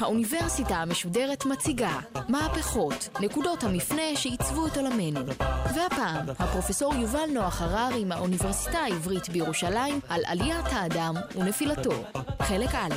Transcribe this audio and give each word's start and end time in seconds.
האוניברסיטה 0.00 0.76
המשודרת 0.76 1.46
מציגה 1.46 1.98
מהפכות, 2.28 3.08
נקודות 3.20 3.62
המפנה 3.62 4.16
שעיצבו 4.16 4.66
את 4.66 4.76
עולמנו. 4.76 5.20
והפעם, 5.74 6.28
הפרופסור 6.38 6.94
יובל 6.94 7.30
נוח 7.34 7.62
הררי 7.62 8.04
מהאוניברסיטה 8.04 8.78
העברית 8.78 9.28
בירושלים 9.28 10.00
על 10.08 10.20
עליית 10.26 10.66
האדם 10.70 11.14
ונפילתו. 11.34 12.04
חלק 12.42 12.70
א' 12.74 12.94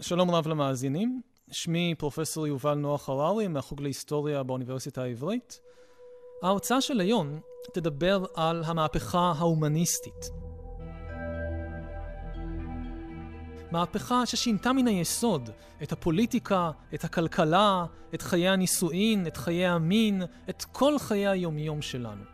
שלום 0.00 0.30
רב 0.30 0.48
למאזינים, 0.48 1.20
שמי 1.50 1.94
פרופסור 1.98 2.46
יובל 2.46 2.74
נוח 2.74 3.08
הררי 3.08 3.48
מהחוג 3.48 3.80
להיסטוריה 3.80 4.42
באוניברסיטה 4.42 5.02
העברית. 5.02 5.60
ההרצאה 6.42 6.80
של 6.80 7.00
היום 7.00 7.40
תדבר 7.72 8.24
על 8.34 8.62
המהפכה 8.66 9.32
ההומניסטית. 9.38 10.30
מהפכה 13.70 14.26
ששינתה 14.26 14.72
מן 14.72 14.86
היסוד 14.86 15.50
את 15.82 15.92
הפוליטיקה, 15.92 16.70
את 16.94 17.04
הכלכלה, 17.04 17.84
את 18.14 18.22
חיי 18.22 18.48
הנישואין, 18.48 19.26
את 19.26 19.36
חיי 19.36 19.66
המין, 19.66 20.22
את 20.50 20.64
כל 20.64 20.98
חיי 20.98 21.28
היומיום 21.28 21.82
שלנו. 21.82 22.24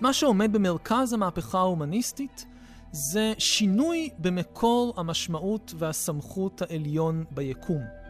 מה 0.00 0.12
שעומד 0.12 0.52
במרכז 0.52 1.12
המהפכה 1.12 1.58
ההומניסטית 1.58 2.46
זה 2.92 3.32
שינוי 3.38 4.10
במקור 4.18 4.94
המשמעות 4.96 5.74
והסמכות 5.78 6.62
העליון 6.62 7.24
ביקום. 7.30 8.05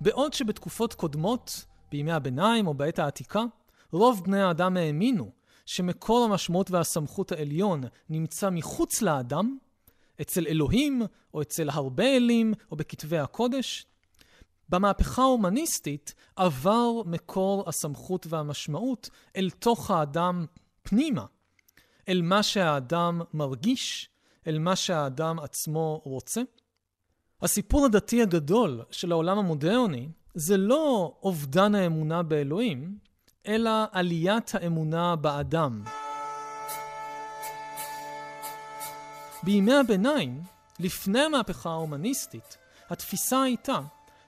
בעוד 0.00 0.32
שבתקופות 0.32 0.94
קודמות, 0.94 1.64
בימי 1.90 2.12
הביניים 2.12 2.66
או 2.66 2.74
בעת 2.74 2.98
העתיקה, 2.98 3.44
רוב 3.92 4.24
בני 4.24 4.42
האדם 4.42 4.76
האמינו 4.76 5.30
שמקור 5.66 6.24
המשמעות 6.24 6.70
והסמכות 6.70 7.32
העליון 7.32 7.84
נמצא 8.08 8.50
מחוץ 8.50 9.02
לאדם, 9.02 9.58
אצל 10.20 10.46
אלוהים, 10.46 11.02
או 11.34 11.42
אצל 11.42 11.70
הרבה 11.70 12.16
אלים, 12.16 12.54
או 12.70 12.76
בכתבי 12.76 13.18
הקודש. 13.18 13.86
במהפכה 14.68 15.22
ההומניסטית 15.22 16.14
עבר 16.36 17.02
מקור 17.06 17.68
הסמכות 17.68 18.26
והמשמעות 18.28 19.10
אל 19.36 19.50
תוך 19.50 19.90
האדם 19.90 20.46
פנימה, 20.82 21.24
אל 22.08 22.22
מה 22.22 22.42
שהאדם 22.42 23.20
מרגיש, 23.34 24.10
אל 24.46 24.58
מה 24.58 24.76
שהאדם 24.76 25.38
עצמו 25.38 26.00
רוצה. 26.04 26.42
הסיפור 27.42 27.84
הדתי 27.86 28.22
הגדול 28.22 28.82
של 28.90 29.12
העולם 29.12 29.38
המודרני 29.38 30.08
זה 30.34 30.56
לא 30.56 31.14
אובדן 31.22 31.74
האמונה 31.74 32.22
באלוהים, 32.22 32.98
אלא 33.46 33.70
עליית 33.92 34.54
האמונה 34.54 35.16
באדם. 35.16 35.84
בימי 39.42 39.74
הביניים, 39.74 40.42
לפני 40.80 41.20
המהפכה 41.20 41.70
ההומניסטית, 41.70 42.56
התפיסה 42.90 43.42
הייתה 43.42 43.78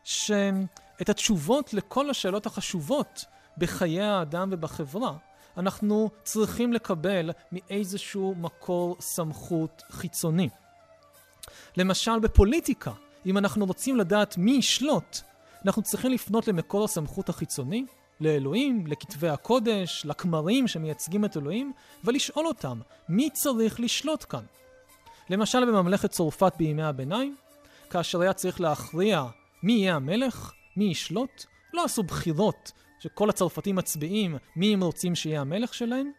שאת 0.04 1.08
התשובות 1.08 1.74
לכל 1.74 2.10
השאלות 2.10 2.46
החשובות 2.46 3.24
בחיי 3.58 4.02
האדם 4.02 4.48
ובחברה, 4.52 5.16
אנחנו 5.56 6.10
צריכים 6.22 6.72
לקבל 6.72 7.30
מאיזשהו 7.52 8.34
מקור 8.34 8.96
סמכות 9.00 9.82
חיצוני. 9.90 10.48
למשל 11.76 12.18
בפוליטיקה, 12.18 12.92
אם 13.26 13.38
אנחנו 13.38 13.66
רוצים 13.66 13.96
לדעת 13.96 14.38
מי 14.38 14.50
ישלוט, 14.50 15.18
אנחנו 15.66 15.82
צריכים 15.82 16.10
לפנות 16.10 16.48
למקור 16.48 16.84
הסמכות 16.84 17.28
החיצוני, 17.28 17.84
לאלוהים, 18.20 18.86
לכתבי 18.86 19.28
הקודש, 19.28 20.02
לכמרים 20.04 20.68
שמייצגים 20.68 21.24
את 21.24 21.36
אלוהים, 21.36 21.72
ולשאול 22.04 22.46
אותם, 22.46 22.80
מי 23.08 23.30
צריך 23.30 23.80
לשלוט 23.80 24.24
כאן? 24.28 24.44
למשל 25.30 25.64
בממלכת 25.64 26.10
צרפת 26.10 26.52
בימי 26.56 26.82
הביניים, 26.82 27.36
כאשר 27.90 28.20
היה 28.20 28.32
צריך 28.32 28.60
להכריע 28.60 29.24
מי 29.62 29.72
יהיה 29.72 29.96
המלך, 29.96 30.52
מי 30.76 30.84
ישלוט, 30.84 31.44
לא 31.74 31.84
עשו 31.84 32.02
בחירות 32.02 32.72
שכל 32.98 33.30
הצרפתים 33.30 33.76
מצביעים 33.76 34.36
מי 34.56 34.74
הם 34.74 34.84
רוצים 34.84 35.14
שיהיה 35.14 35.40
המלך 35.40 35.74
שלהם, 35.74 36.10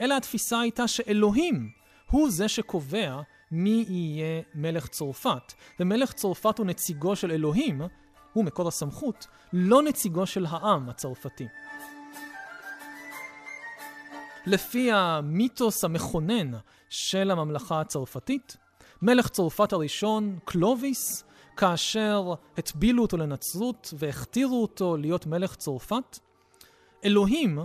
אלא 0.00 0.16
התפיסה 0.16 0.60
הייתה 0.60 0.88
שאלוהים 0.88 1.70
הוא 2.10 2.30
זה 2.30 2.48
שקובע 2.48 3.20
מי 3.52 3.84
יהיה 3.88 4.42
מלך 4.54 4.86
צרפת. 4.88 5.52
ומלך 5.80 6.12
צרפת 6.12 6.58
הוא 6.58 6.66
נציגו 6.66 7.16
של 7.16 7.30
אלוהים, 7.30 7.82
הוא 8.32 8.44
מקור 8.44 8.68
הסמכות, 8.68 9.26
לא 9.52 9.82
נציגו 9.82 10.26
של 10.26 10.46
העם 10.46 10.88
הצרפתי. 10.88 11.46
לפי 14.46 14.92
המיתוס 14.92 15.84
המכונן 15.84 16.50
של 16.88 17.30
הממלכה 17.30 17.80
הצרפתית, 17.80 18.56
מלך 19.02 19.28
צרפת 19.28 19.72
הראשון, 19.72 20.38
קלוביס, 20.44 21.24
כאשר 21.56 22.34
הטבילו 22.58 23.02
אותו 23.02 23.16
לנצרות 23.16 23.94
והכתירו 23.98 24.62
אותו 24.62 24.96
להיות 24.96 25.26
מלך 25.26 25.56
צרפת, 25.56 26.18
אלוהים 27.04 27.58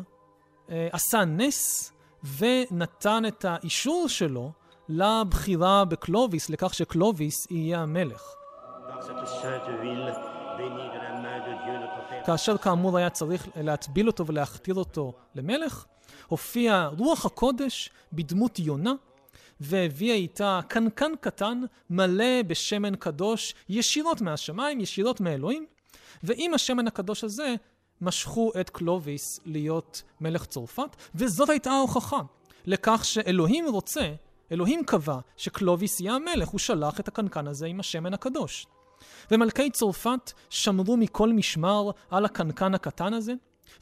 אה, 0.69 0.88
עשה 0.92 1.25
נס 1.25 1.94
ונתן 2.38 3.24
את 3.28 3.46
האישור 3.46 4.08
שלו 4.08 4.52
לבחירה 4.90 5.86
בקלוביס, 5.86 6.50
לכך 6.50 6.74
שקלוביס 6.74 7.48
יהיה 7.52 7.80
המלך. 7.80 8.24
כאשר 12.25 12.58
כאמור 12.58 12.98
היה 12.98 13.09
צריך 13.09 13.48
להטביל 13.56 14.08
אותו 14.08 14.28
ולהכתיר 14.28 14.75
אותו 14.75 15.14
למלך, 15.36 15.86
הופיע 16.28 16.90
רוח 16.98 17.25
הקודש 17.25 17.90
בדמות 18.14 18.59
יונה, 18.59 18.94
והביאה 19.59 20.16
איתה 20.16 20.59
קנקן 20.68 21.12
קטן 21.22 21.62
מלא 21.90 22.42
בשמן 22.48 22.96
קדוש 22.96 23.56
ישירות 23.69 24.22
מהשמיים, 24.22 24.80
ישירות 24.80 25.22
מאלוהים, 25.22 25.66
ועם 26.24 26.54
השמן 26.54 26.88
הקדוש 26.88 27.24
הזה 27.24 27.56
משכו 28.02 28.52
את 28.59 28.69
קלוביס 28.69 29.40
להיות 29.46 30.02
מלך 30.22 30.46
צרפת, 30.46 30.96
וזאת 31.16 31.50
הייתה 31.50 31.72
ההוכחה 31.72 32.22
לכך 32.66 33.06
שאלוהים 33.06 33.66
רוצה, 33.69 34.14
אלוהים 34.52 34.84
קבע 34.85 35.19
שקלוביס 35.38 36.00
יהיה 36.00 36.13
המלך, 36.13 36.47
הוא 36.47 36.59
שלח 36.59 37.00
את 37.00 37.08
הקנקן 37.08 37.47
הזה 37.47 37.66
עם 37.66 37.80
השמן 37.80 38.13
הקדוש. 38.13 38.68
ומלכי 39.31 39.72
צרפת 39.72 40.31
שמרו 40.50 40.97
מכל 40.97 41.34
משמר 41.34 41.91
על 42.09 42.25
הקנקן 42.25 42.74
הקטן 42.74 43.13
הזה, 43.13 43.34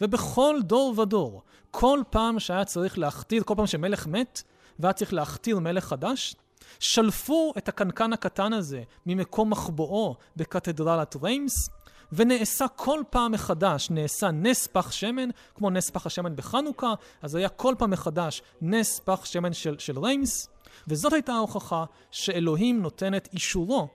ובכל 0.02 0.56
דור 0.64 1.00
ודור, 1.00 1.44
כל 1.72 2.00
פעם 2.10 2.40
שהיה 2.40 2.66
צריך 2.66 2.98
להכתיר, 2.98 3.44
כל 3.44 3.54
פעם 3.58 3.68
שמלך 3.68 4.08
מת, 4.08 4.44
והיה 4.80 4.94
צריך 4.94 5.14
להכתיר 5.14 5.60
מלך 5.60 5.86
חדש, 5.86 6.36
שלפו 6.80 7.54
את 7.58 7.70
הקנקן 7.70 8.14
הקטן 8.14 8.54
הזה 8.54 8.84
ממקום 9.06 9.50
מחבואו 9.50 10.16
בקתדרלת 10.36 11.16
ריימס, 11.24 11.70
ונעשה 12.12 12.68
כל 12.68 13.02
פעם 13.10 13.32
מחדש, 13.32 13.90
נעשה 13.90 14.32
נס 14.32 14.68
פח 14.68 14.92
שמן, 14.92 15.30
כמו 15.56 15.70
נס 15.70 15.90
פח 15.90 16.06
השמן 16.06 16.36
בחנוכה, 16.36 16.94
אז 17.22 17.36
היה 17.36 17.50
כל 17.50 17.76
פעם 17.78 17.90
מחדש 17.90 18.42
נס 18.62 19.00
פח 19.00 19.26
שמן 19.26 19.54
של, 19.54 19.76
של 19.80 20.00
ריימס, 20.00 20.50
וזאת 20.88 21.14
הייתה 21.14 21.34
ההוכחה 21.34 21.86
שאלוהים 22.12 22.82
נותן 22.82 23.16
את 23.16 23.30
אישורו 23.34 23.88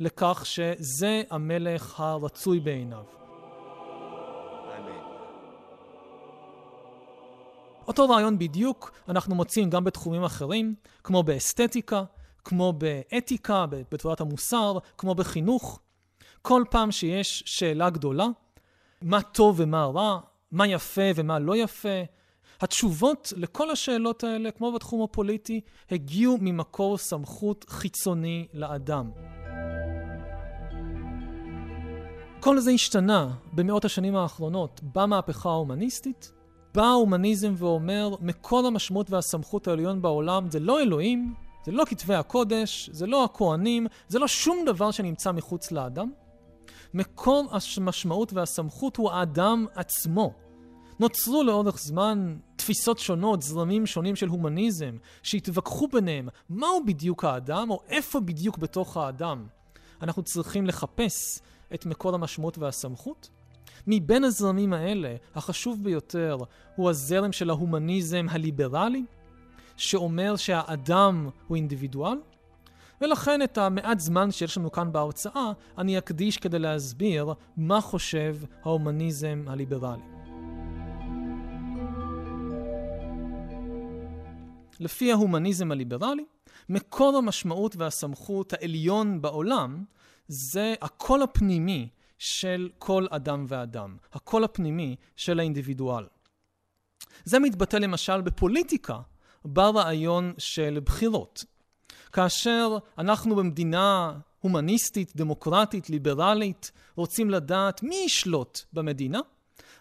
לכך 0.00 0.42
שזה 0.46 1.22
המלך 1.30 2.00
הרצוי 2.00 2.60
בעיניו. 2.60 3.04
אותו 7.88 8.08
רעיון 8.08 8.38
בדיוק 8.38 8.92
אנחנו 9.08 9.34
מוצאים 9.34 9.70
גם 9.70 9.84
בתחומים 9.84 10.24
אחרים, 10.24 10.74
כמו 11.04 11.22
באסתטיקה, 11.22 12.04
כמו 12.44 12.72
באתיקה, 12.72 13.66
בתורת 13.68 14.20
המוסר, 14.20 14.78
כמו 14.98 15.14
בחינוך. 15.14 15.80
כל 16.42 16.62
פעם 16.70 16.92
שיש 16.92 17.42
שאלה 17.46 17.90
גדולה, 17.90 18.26
מה 19.02 19.22
טוב 19.22 19.56
ומה 19.58 19.84
רע, 19.84 20.20
מה 20.52 20.66
יפה 20.66 21.10
ומה 21.14 21.38
לא 21.38 21.56
יפה, 21.56 22.02
התשובות 22.62 23.32
לכל 23.36 23.70
השאלות 23.70 24.24
האלה, 24.24 24.50
כמו 24.50 24.72
בתחום 24.72 25.02
הפוליטי, 25.02 25.60
הגיעו 25.90 26.38
ממקור 26.40 26.98
סמכות 26.98 27.64
חיצוני 27.68 28.46
לאדם. 28.54 29.10
כל 32.40 32.60
זה 32.60 32.70
השתנה 32.70 33.34
במאות 33.52 33.84
השנים 33.84 34.16
האחרונות 34.16 34.80
במהפכה 34.94 35.48
ההומניסטית. 35.48 36.32
בא 36.74 36.82
ההומניזם 36.82 37.54
ואומר, 37.56 38.14
מקור 38.20 38.66
המשמעות 38.66 39.10
והסמכות 39.10 39.68
העליון 39.68 40.02
בעולם 40.02 40.50
זה 40.50 40.60
לא 40.60 40.80
אלוהים, 40.80 41.34
זה 41.66 41.72
לא 41.72 41.84
כתבי 41.84 42.14
הקודש, 42.14 42.90
זה 42.92 43.06
לא 43.06 43.24
הכוהנים, 43.24 43.86
זה 44.08 44.18
לא 44.18 44.28
שום 44.28 44.64
דבר 44.66 44.90
שנמצא 44.90 45.32
מחוץ 45.32 45.72
לאדם. 45.72 46.10
מקור 46.94 47.48
המשמעות 47.76 48.32
והסמכות 48.32 48.96
הוא 48.96 49.10
האדם 49.10 49.66
עצמו. 49.74 50.32
נוצרו 51.00 51.42
לאורך 51.42 51.78
זמן 51.78 52.36
תפיסות 52.56 52.98
שונות, 52.98 53.42
זרמים 53.42 53.86
שונים 53.86 54.16
של 54.16 54.28
הומניזם, 54.28 54.96
שהתווכחו 55.22 55.88
ביניהם 55.88 56.28
מהו 56.50 56.84
בדיוק 56.86 57.24
האדם, 57.24 57.70
או 57.70 57.80
איפה 57.88 58.20
בדיוק 58.20 58.58
בתוך 58.58 58.96
האדם 58.96 59.46
אנחנו 60.02 60.22
צריכים 60.22 60.66
לחפש 60.66 61.40
את 61.74 61.86
מקור 61.86 62.14
המשמעות 62.14 62.58
והסמכות? 62.58 63.30
מבין 63.86 64.24
הזרמים 64.24 64.72
האלה, 64.72 65.16
החשוב 65.34 65.84
ביותר 65.84 66.36
הוא 66.76 66.90
הזרם 66.90 67.32
של 67.32 67.50
ההומניזם 67.50 68.26
הליברלי, 68.30 69.04
שאומר 69.76 70.36
שהאדם 70.36 71.28
הוא 71.48 71.56
אינדיבידואל, 71.56 72.18
ולכן 73.00 73.42
את 73.42 73.58
המעט 73.58 74.00
זמן 74.00 74.30
שיש 74.30 74.58
לנו 74.58 74.72
כאן 74.72 74.92
בהרצאה, 74.92 75.52
אני 75.78 75.98
אקדיש 75.98 76.36
כדי 76.36 76.58
להסביר 76.58 77.34
מה 77.56 77.80
חושב 77.80 78.36
ההומניזם 78.62 79.44
הליברלי. 79.46 80.21
לפי 84.82 85.12
ההומניזם 85.12 85.72
הליברלי, 85.72 86.24
מקור 86.68 87.16
המשמעות 87.16 87.76
והסמכות 87.76 88.52
העליון 88.52 89.22
בעולם 89.22 89.84
זה 90.28 90.74
הקול 90.82 91.22
הפנימי 91.22 91.88
של 92.18 92.68
כל 92.78 93.06
אדם 93.10 93.46
ואדם, 93.48 93.96
הקול 94.12 94.44
הפנימי 94.44 94.96
של 95.16 95.40
האינדיבידואל. 95.40 96.04
זה 97.24 97.38
מתבטא 97.38 97.76
למשל 97.76 98.20
בפוליטיקה, 98.20 98.98
ברעיון 99.44 100.32
של 100.38 100.78
בחירות. 100.84 101.44
כאשר 102.12 102.78
אנחנו 102.98 103.36
במדינה 103.36 104.18
הומניסטית, 104.40 105.16
דמוקרטית, 105.16 105.90
ליברלית, 105.90 106.72
רוצים 106.96 107.30
לדעת 107.30 107.82
מי 107.82 108.02
ישלוט 108.06 108.60
במדינה, 108.72 109.20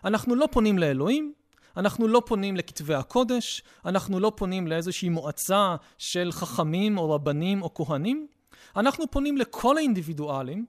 אנחנו 0.06 0.36
לא 0.36 0.48
פונים 0.52 0.80
לאלוהים, 0.80 1.34
אנחנו 1.78 2.08
לא 2.08 2.22
פונים 2.26 2.56
לכתבי 2.56 2.94
הקודש, 2.94 3.64
אנחנו 3.86 4.20
לא 4.20 4.32
פונים 4.36 4.68
לאיזושהי 4.68 5.10
מועצה 5.10 5.76
של 5.98 6.30
חכמים 6.32 6.98
או 6.98 7.12
רבנים 7.12 7.62
או 7.62 7.74
כהנים, 7.74 8.28
אנחנו 8.76 9.12
פונים 9.12 9.38
לכל 9.38 9.78
האינדיבידואלים 9.78 10.66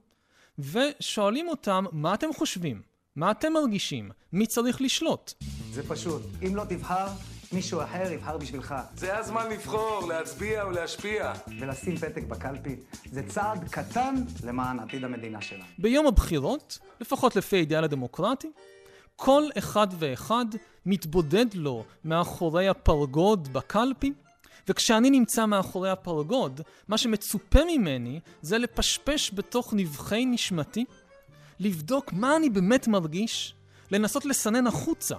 ושואלים 0.58 1.48
אותם, 1.48 1.84
מה 1.92 2.14
אתם 2.14 2.32
חושבים? 2.32 2.82
מה 3.16 3.30
אתם 3.30 3.52
מרגישים? 3.52 4.10
מי 4.32 4.46
צריך 4.46 4.80
לשלוט? 4.80 5.32
זה 5.72 5.88
פשוט. 5.88 6.22
אם 6.46 6.56
לא 6.56 6.64
תבחר, 6.68 7.06
מישהו 7.52 7.82
אחר 7.82 8.12
יבחר 8.12 8.38
בשבילך. 8.38 8.74
זה 8.96 9.18
הזמן 9.18 9.50
לבחור, 9.50 10.08
להצביע 10.08 10.66
ולהשפיע. 10.66 11.32
ולשים 11.60 11.96
פתק 11.96 12.22
בקלפי, 12.22 12.76
זה 13.10 13.22
צעד 13.28 13.68
קטן 13.70 14.14
למען 14.44 14.80
עתיד 14.80 15.04
המדינה 15.04 15.40
שלנו. 15.40 15.64
ביום 15.78 16.06
הבחירות, 16.06 16.78
לפחות 17.00 17.36
לפי 17.36 17.56
האידאל 17.56 17.84
הדמוקרטי, 17.84 18.50
כל 19.16 19.44
אחד 19.58 19.86
ואחד 19.98 20.46
מתבודד 20.86 21.46
לו 21.54 21.84
מאחורי 22.04 22.68
הפרגוד 22.68 23.52
בקלפי, 23.52 24.12
וכשאני 24.68 25.10
נמצא 25.10 25.46
מאחורי 25.46 25.90
הפרגוד, 25.90 26.60
מה 26.88 26.98
שמצופה 26.98 27.60
ממני 27.66 28.20
זה 28.42 28.58
לפשפש 28.58 29.30
בתוך 29.34 29.74
נבחי 29.74 30.24
נשמתי, 30.24 30.84
לבדוק 31.60 32.12
מה 32.12 32.36
אני 32.36 32.50
באמת 32.50 32.88
מרגיש, 32.88 33.54
לנסות 33.90 34.24
לסנן 34.24 34.66
החוצה 34.66 35.16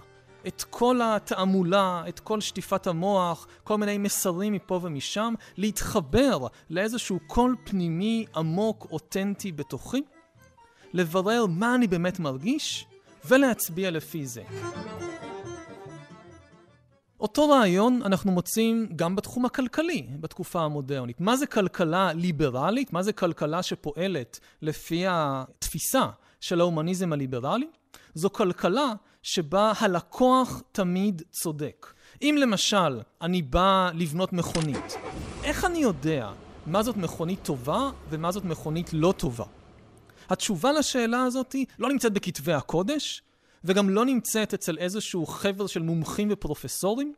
את 0.47 0.63
כל 0.69 0.99
התעמולה, 1.03 2.03
את 2.09 2.19
כל 2.19 2.41
שטיפת 2.41 2.87
המוח, 2.87 3.47
כל 3.63 3.77
מיני 3.77 3.97
מסרים 3.97 4.53
מפה 4.53 4.79
ומשם, 4.83 5.33
להתחבר 5.57 6.47
לאיזשהו 6.69 7.19
קול 7.27 7.55
פנימי 7.63 8.25
עמוק, 8.35 8.87
אותנטי 8.91 9.51
בתוכי, 9.51 10.01
לברר 10.93 11.45
מה 11.45 11.75
אני 11.75 11.87
באמת 11.87 12.19
מרגיש, 12.19 12.85
ולהצביע 13.25 13.91
לפי 13.91 14.25
זה. 14.25 14.43
אותו 17.19 17.49
רעיון 17.49 18.01
אנחנו 18.05 18.31
מוצאים 18.31 18.89
גם 18.95 19.15
בתחום 19.15 19.45
הכלכלי 19.45 20.07
בתקופה 20.19 20.61
המודרנית. 20.61 21.21
מה 21.21 21.37
זה 21.37 21.45
כלכלה 21.45 22.13
ליברלית? 22.13 22.93
מה 22.93 23.03
זה 23.03 23.13
כלכלה 23.13 23.63
שפועלת 23.63 24.39
לפי 24.61 25.03
התפיסה 25.07 26.05
של 26.39 26.59
ההומניזם 26.59 27.13
הליברלי? 27.13 27.67
זו 28.13 28.29
כלכלה 28.29 28.93
שבה 29.21 29.73
הלקוח 29.79 30.61
תמיד 30.71 31.21
צודק. 31.31 31.93
אם 32.21 32.35
למשל 32.39 33.01
אני 33.21 33.41
בא 33.41 33.91
לבנות 33.93 34.33
מכונית, 34.33 34.95
איך 35.43 35.65
אני 35.65 35.79
יודע 35.79 36.31
מה 36.67 36.83
זאת 36.83 36.97
מכונית 36.97 37.39
טובה 37.43 37.89
ומה 38.09 38.31
זאת 38.31 38.45
מכונית 38.45 38.89
לא 38.93 39.13
טובה? 39.17 39.45
התשובה 40.29 40.71
לשאלה 40.71 41.23
הזאת 41.23 41.55
לא 41.79 41.89
נמצאת 41.89 42.13
בכתבי 42.13 42.53
הקודש, 42.53 43.21
וגם 43.63 43.89
לא 43.89 44.05
נמצאת 44.05 44.53
אצל 44.53 44.77
איזשהו 44.77 45.25
חבר 45.25 45.67
של 45.67 45.81
מומחים 45.81 46.27
ופרופסורים. 46.31 47.13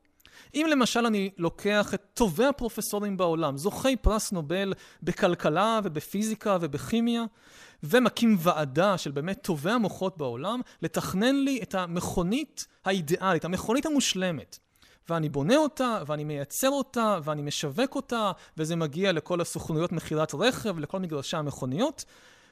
אם 0.55 0.67
למשל 0.69 1.05
אני 1.05 1.29
לוקח 1.37 1.93
את 1.93 2.01
טובי 2.13 2.45
הפרופסורים 2.45 3.17
בעולם, 3.17 3.57
זוכי 3.57 3.95
פרס 3.95 4.31
נובל 4.31 4.73
בכלכלה 5.03 5.79
ובפיזיקה 5.83 6.57
ובכימיה, 6.61 7.23
ומקים 7.83 8.37
ועדה 8.39 8.97
של 8.97 9.11
באמת 9.11 9.39
טובי 9.43 9.71
המוחות 9.71 10.17
בעולם, 10.17 10.61
לתכנן 10.81 11.35
לי 11.35 11.59
את 11.63 11.75
המכונית 11.75 12.67
האידיאלית, 12.85 13.45
המכונית 13.45 13.85
המושלמת. 13.85 14.59
ואני 15.09 15.29
בונה 15.29 15.57
אותה, 15.57 16.01
ואני 16.07 16.23
מייצר 16.23 16.69
אותה, 16.69 17.19
ואני 17.23 17.41
משווק 17.41 17.95
אותה, 17.95 18.31
וזה 18.57 18.75
מגיע 18.75 19.11
לכל 19.11 19.41
הסוכנויות 19.41 19.91
מכירת 19.91 20.33
רכב, 20.33 20.79
לכל 20.79 20.99
מגרשי 20.99 21.37
המכוניות, 21.37 22.05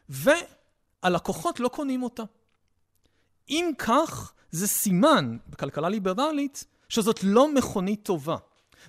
והלקוחות 0.10 1.60
לא 1.60 1.68
קונים 1.68 2.04
אותה. 2.04 2.24
אם 3.50 3.72
כך, 3.78 4.34
זה 4.52 4.68
סימן 4.68 5.38
בכלכלה 5.50 5.90
ליברלית 5.90 6.66
שזאת 6.90 7.24
לא 7.24 7.54
מכונית 7.54 8.04
טובה. 8.04 8.36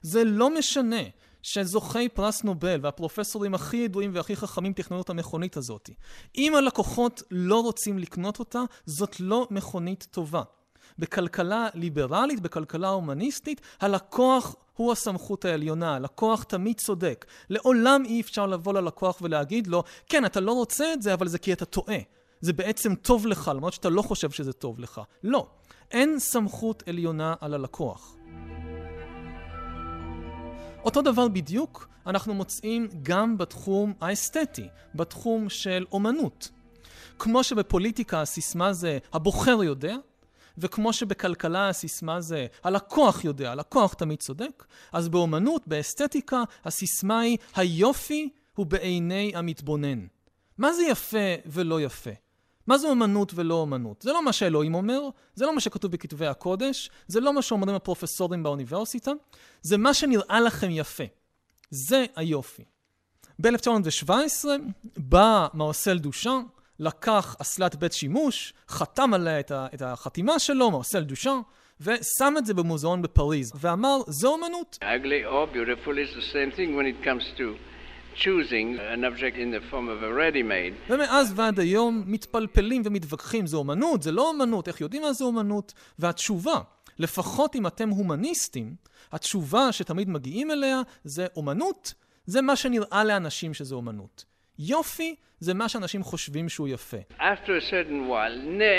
זה 0.02 0.24
לא 0.24 0.58
משנה 0.58 1.02
שזוכי 1.42 2.08
פרס 2.08 2.44
נובל 2.44 2.80
והפרופסורים 2.82 3.54
הכי 3.54 3.76
ידועים 3.76 4.10
והכי 4.14 4.36
חכמים 4.36 4.72
תכננו 4.72 5.00
את 5.00 5.10
המכונית 5.10 5.56
הזאת. 5.56 5.90
אם 6.36 6.54
הלקוחות 6.54 7.22
לא 7.30 7.62
רוצים 7.62 7.98
לקנות 7.98 8.38
אותה, 8.38 8.62
זאת 8.86 9.20
לא 9.20 9.48
מכונית 9.50 10.06
טובה. 10.10 10.42
בכלכלה 10.98 11.68
ליברלית, 11.74 12.40
בכלכלה 12.40 12.88
הומניסטית, 12.88 13.60
הלקוח 13.80 14.56
הוא 14.76 14.92
הסמכות 14.92 15.44
העליונה, 15.44 15.94
הלקוח 15.94 16.42
תמיד 16.42 16.76
צודק. 16.80 17.24
לעולם 17.50 18.02
אי 18.04 18.20
אפשר 18.20 18.46
לבוא 18.46 18.72
ללקוח 18.72 19.18
ולהגיד 19.22 19.66
לו, 19.66 19.82
כן, 20.08 20.24
אתה 20.24 20.40
לא 20.40 20.52
רוצה 20.52 20.92
את 20.92 21.02
זה, 21.02 21.14
אבל 21.14 21.28
זה 21.28 21.38
כי 21.38 21.52
אתה 21.52 21.64
טועה. 21.64 21.98
זה 22.40 22.52
בעצם 22.52 22.94
טוב 22.94 23.26
לך, 23.26 23.50
למרות 23.54 23.72
שאתה 23.72 23.88
לא 23.88 24.02
חושב 24.02 24.30
שזה 24.30 24.52
טוב 24.52 24.80
לך. 24.80 25.00
לא. 25.22 25.46
אין 25.90 26.18
סמכות 26.18 26.82
עליונה 26.88 27.34
על 27.40 27.54
הלקוח. 27.54 28.16
אותו 30.84 31.02
דבר 31.02 31.28
בדיוק 31.28 31.88
אנחנו 32.06 32.34
מוצאים 32.34 32.88
גם 33.02 33.38
בתחום 33.38 33.92
האסתטי, 34.00 34.68
בתחום 34.94 35.48
של 35.48 35.84
אומנות. 35.92 36.50
כמו 37.18 37.44
שבפוליטיקה 37.44 38.20
הסיסמה 38.20 38.72
זה 38.72 38.98
הבוחר 39.12 39.62
יודע, 39.62 39.96
וכמו 40.58 40.92
שבכלכלה 40.92 41.68
הסיסמה 41.68 42.20
זה 42.20 42.46
הלקוח 42.64 43.24
יודע, 43.24 43.52
הלקוח 43.52 43.94
תמיד 43.94 44.18
צודק, 44.18 44.64
אז 44.92 45.08
באומנות, 45.08 45.68
באסתטיקה, 45.68 46.42
הסיסמה 46.64 47.20
היא 47.20 47.38
היופי 47.56 48.28
הוא 48.56 48.66
בעיני 48.66 49.32
המתבונן. 49.34 50.06
מה 50.58 50.72
זה 50.72 50.82
יפה 50.82 51.34
ולא 51.46 51.80
יפה? 51.80 52.10
מה 52.66 52.78
זה 52.78 52.88
אומנות 52.88 53.32
ולא 53.34 53.54
אומנות? 53.54 54.02
זה 54.02 54.12
לא 54.12 54.24
מה 54.24 54.32
שאלוהים 54.32 54.74
אומר, 54.74 55.00
זה 55.34 55.46
לא 55.46 55.54
מה 55.54 55.60
שכתוב 55.60 55.92
בכתבי 55.92 56.26
הקודש, 56.26 56.90
זה 57.06 57.20
לא 57.20 57.32
מה 57.32 57.42
שאומרים 57.42 57.74
הפרופסורים 57.74 58.42
באוניברסיטה, 58.42 59.12
זה 59.62 59.76
מה 59.76 59.94
שנראה 59.94 60.40
לכם 60.40 60.68
יפה. 60.70 61.04
זה 61.70 62.04
היופי. 62.16 62.64
ב-1917 63.40 64.44
בא 64.96 65.46
מרסל 65.54 65.98
דושאן, 65.98 66.42
לקח 66.78 67.36
אסלת 67.40 67.76
בית 67.76 67.92
שימוש, 67.92 68.54
חתם 68.68 69.14
עליה 69.14 69.40
את 69.50 69.82
החתימה 69.82 70.38
שלו, 70.38 70.70
מרסל 70.70 71.04
דושאן, 71.04 71.40
ושם 71.80 72.34
את 72.38 72.46
זה 72.46 72.54
במוזיאון 72.54 73.02
בפריז, 73.02 73.52
ואמר, 73.60 73.98
זו 74.06 74.32
אומנות. 74.32 74.78
Ugly 74.82 75.26
or 75.32 75.54
beautiful 75.54 75.92
is 75.92 76.16
the 76.16 76.32
same 76.32 76.56
thing 76.56 76.76
when 76.76 76.86
it 76.86 77.04
comes 77.04 77.38
to 77.38 77.42
choosing 78.14 78.78
an 78.78 79.04
object 79.04 79.36
in 79.36 79.50
the 79.50 79.62
form 79.70 79.88
of 79.88 80.02
a 80.02 80.12
ready-made. 80.18 80.92
ומאז 80.92 81.32
ועד 81.36 81.60
היום 81.60 82.02
מתפלפלים 82.06 82.82
ומתווכחים, 82.84 83.46
זה 83.46 83.56
אומנות, 83.56 84.02
זה 84.02 84.12
לא 84.12 84.28
אומנות, 84.28 84.68
איך 84.68 84.80
יודעים 84.80 85.02
מה 85.02 85.12
זה 85.12 85.24
אומנות? 85.24 85.74
והתשובה, 85.98 86.60
לפחות 86.98 87.56
אם 87.56 87.66
אתם 87.66 87.88
הומניסטים, 87.88 88.74
התשובה 89.12 89.72
שתמיד 89.72 90.08
מגיעים 90.08 90.50
אליה 90.50 90.82
זה 91.04 91.26
אומנות, 91.36 91.94
זה 92.26 92.42
מה 92.42 92.56
שנראה 92.56 93.04
לאנשים 93.04 93.54
שזה 93.54 93.74
אומנות. 93.74 94.24
יופי 94.58 95.14
זה 95.44 95.54
מה 95.54 95.68
שאנשים 95.68 96.02
חושבים 96.02 96.48
שהוא 96.48 96.68
יפה. 96.68 96.96
After 97.18 97.52
a 97.62 97.64
certain 97.74 98.00
while, 98.10 98.34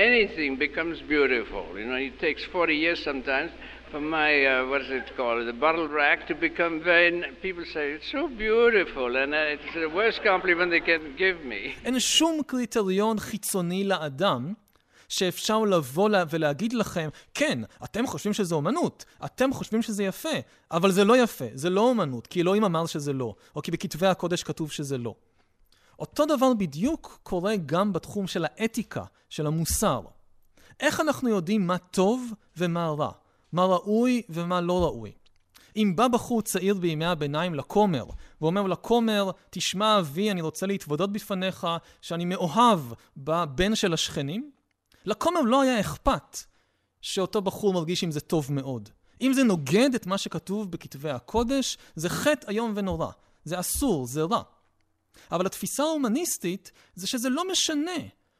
anything 0.09 0.51
becomes 0.65 0.97
beautiful. 1.13 1.63
You 1.81 1.87
know, 1.89 1.99
it 2.09 2.19
takes 2.19 2.41
40 2.51 2.73
years 2.73 2.99
sometimes 3.09 3.49
for 3.91 4.01
my, 4.01 4.31
uh, 4.45 4.69
what 4.71 4.81
is 4.85 4.91
it 4.99 5.07
called, 5.17 5.41
the 5.53 5.59
bottle 5.65 5.87
rack 6.01 6.19
to 6.31 6.35
become 6.47 6.73
very, 6.89 7.09
people 7.45 7.65
say, 7.75 7.85
it's 7.95 8.09
so 8.17 8.23
beautiful, 8.45 9.09
and 9.21 9.31
uh, 9.33 9.53
it's 9.55 9.71
the 9.85 9.91
worst 9.99 10.19
compliment 10.29 10.67
they 10.77 10.85
can 10.91 11.03
give 11.23 11.37
me. 11.51 11.61
אין 11.85 11.99
שום 11.99 12.41
קריטריון 12.47 13.19
חיצוני 13.19 13.83
לאדם 13.83 14.53
שאפשר 15.09 15.59
לבוא 15.59 16.09
ולהגיד 16.29 16.73
לכם, 16.73 17.09
כן, 17.33 17.59
אתם 17.83 18.07
חושבים 18.07 18.33
שזה 18.33 18.55
אומנות, 18.55 19.05
אתם 19.25 19.53
חושבים 19.53 19.81
שזה 19.81 20.03
יפה, 20.03 20.37
אבל 20.71 20.91
זה 20.91 21.03
לא 21.03 21.23
יפה, 21.23 21.45
זה 21.53 21.69
לא 21.69 21.81
אומנות, 21.81 22.27
כי 22.27 22.41
אלוהים 22.41 22.63
אמר 22.63 22.85
שזה 22.85 23.13
לא, 23.13 23.35
או 23.55 23.61
כי 23.61 23.71
בכתבי 23.71 24.07
הקודש 24.07 24.43
כתוב 24.43 24.71
שזה 24.71 24.97
לא. 24.97 25.15
אותו 25.99 26.25
דבר 26.25 26.53
בדיוק 26.53 27.19
קורה 27.23 27.55
גם 27.65 27.93
בתחום 27.93 28.27
של 28.27 28.45
האתיקה, 28.45 29.03
של 29.29 29.47
המוסר. 29.47 30.01
איך 30.79 30.99
אנחנו 30.99 31.29
יודעים 31.29 31.67
מה 31.67 31.77
טוב 31.77 32.33
ומה 32.57 32.87
רע? 32.87 33.11
מה 33.51 33.65
ראוי 33.65 34.21
ומה 34.29 34.61
לא 34.61 34.83
ראוי? 34.83 35.11
אם 35.75 35.93
בא 35.95 36.07
בחור 36.07 36.41
צעיר 36.41 36.73
בימי 36.73 37.05
הביניים 37.05 37.55
לכומר, 37.55 38.05
ואומר 38.41 38.67
לכומר, 38.67 39.31
תשמע 39.49 39.99
אבי, 39.99 40.31
אני 40.31 40.41
רוצה 40.41 40.65
להתוודות 40.65 41.11
בפניך 41.11 41.67
שאני 42.01 42.25
מאוהב 42.25 42.79
בבן 43.17 43.75
של 43.75 43.93
השכנים, 43.93 44.51
לכומר 45.05 45.41
לא 45.41 45.61
היה 45.61 45.79
אכפת 45.79 46.37
שאותו 47.01 47.41
בחור 47.41 47.73
מרגיש 47.73 48.03
עם 48.03 48.11
זה 48.11 48.19
טוב 48.19 48.53
מאוד. 48.53 48.89
אם 49.21 49.33
זה 49.33 49.43
נוגד 49.43 49.95
את 49.95 50.07
מה 50.07 50.17
שכתוב 50.17 50.71
בכתבי 50.71 51.09
הקודש, 51.09 51.77
זה 51.95 52.09
חטא 52.09 52.49
איום 52.49 52.73
ונורא. 52.75 53.11
זה 53.43 53.59
אסור, 53.59 54.07
זה 54.07 54.23
רע. 54.23 54.41
אבל 55.31 55.45
התפיסה 55.45 55.83
ההומניסטית 55.83 56.71
זה 56.95 57.07
שזה 57.07 57.29
לא 57.29 57.51
משנה 57.51 57.91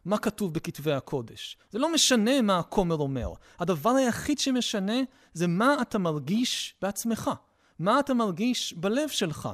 מה 0.06 0.18
כתוב 0.18 0.54
בכתבי 0.54 0.92
הקודש. 0.92 1.58
זה 1.72 1.80
לא 1.80 1.94
משנה 1.94 2.42
מה 2.42 2.60
הכומר 2.60 2.96
אומר. 2.96 3.34
הדבר 3.60 3.90
היחיד 3.90 4.40
שמשנה 4.40 4.98
זה 5.34 5.48
מה 5.48 5.76
אתה 5.82 5.98
מרגיש 5.98 6.76
בעצמך. 6.82 7.32
מה 7.80 8.00
אתה 8.00 8.14
מרגיש 8.14 8.74
בלב 8.74 9.10
שלך. 9.10 9.50